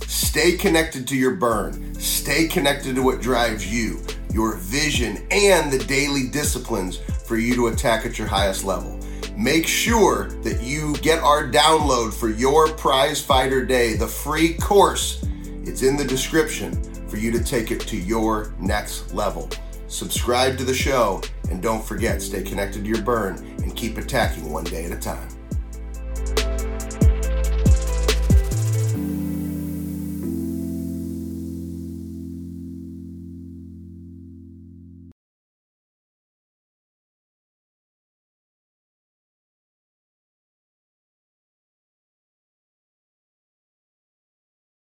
Stay 0.06 0.56
connected 0.56 1.08
to 1.08 1.18
your 1.18 1.34
burn. 1.38 1.96
Stay 1.96 2.48
connected 2.48 2.94
to 2.94 3.02
what 3.02 3.20
drives 3.20 3.66
you, 3.66 4.00
your 4.32 4.58
vision, 4.58 5.26
and 5.32 5.74
the 5.74 5.84
daily 5.86 6.28
disciplines 6.28 6.98
for 6.98 7.36
you 7.36 7.56
to 7.56 7.68
attack 7.70 8.06
at 8.06 8.20
your 8.20 8.28
highest 8.28 8.64
level. 8.64 9.00
Make 9.36 9.66
sure 9.66 10.30
that 10.44 10.62
you 10.62 10.96
get 10.98 11.20
our 11.24 11.50
download 11.50 12.14
for 12.14 12.30
your 12.30 12.68
prize 12.70 13.20
fighter 13.22 13.66
day, 13.66 13.96
the 13.96 14.08
free 14.08 14.54
course. 14.54 15.26
It's 15.64 15.82
in 15.82 15.98
the 15.98 16.06
description 16.06 16.82
for 17.08 17.18
you 17.18 17.32
to 17.32 17.44
take 17.44 17.72
it 17.72 17.82
to 17.82 17.98
your 17.98 18.54
next 18.60 19.14
level. 19.14 19.50
Subscribe 19.88 20.58
to 20.58 20.64
the 20.64 20.74
show 20.74 21.22
and 21.50 21.62
don't 21.62 21.84
forget, 21.84 22.22
stay 22.22 22.44
connected 22.44 22.84
to 22.84 22.90
your 22.90 23.02
burn 23.02 23.38
and 23.64 23.76
keep 23.76 23.98
attacking 23.98 24.52
one 24.52 24.66
day 24.66 24.86
at 24.86 24.92
a 24.92 25.00
time. 25.00 25.28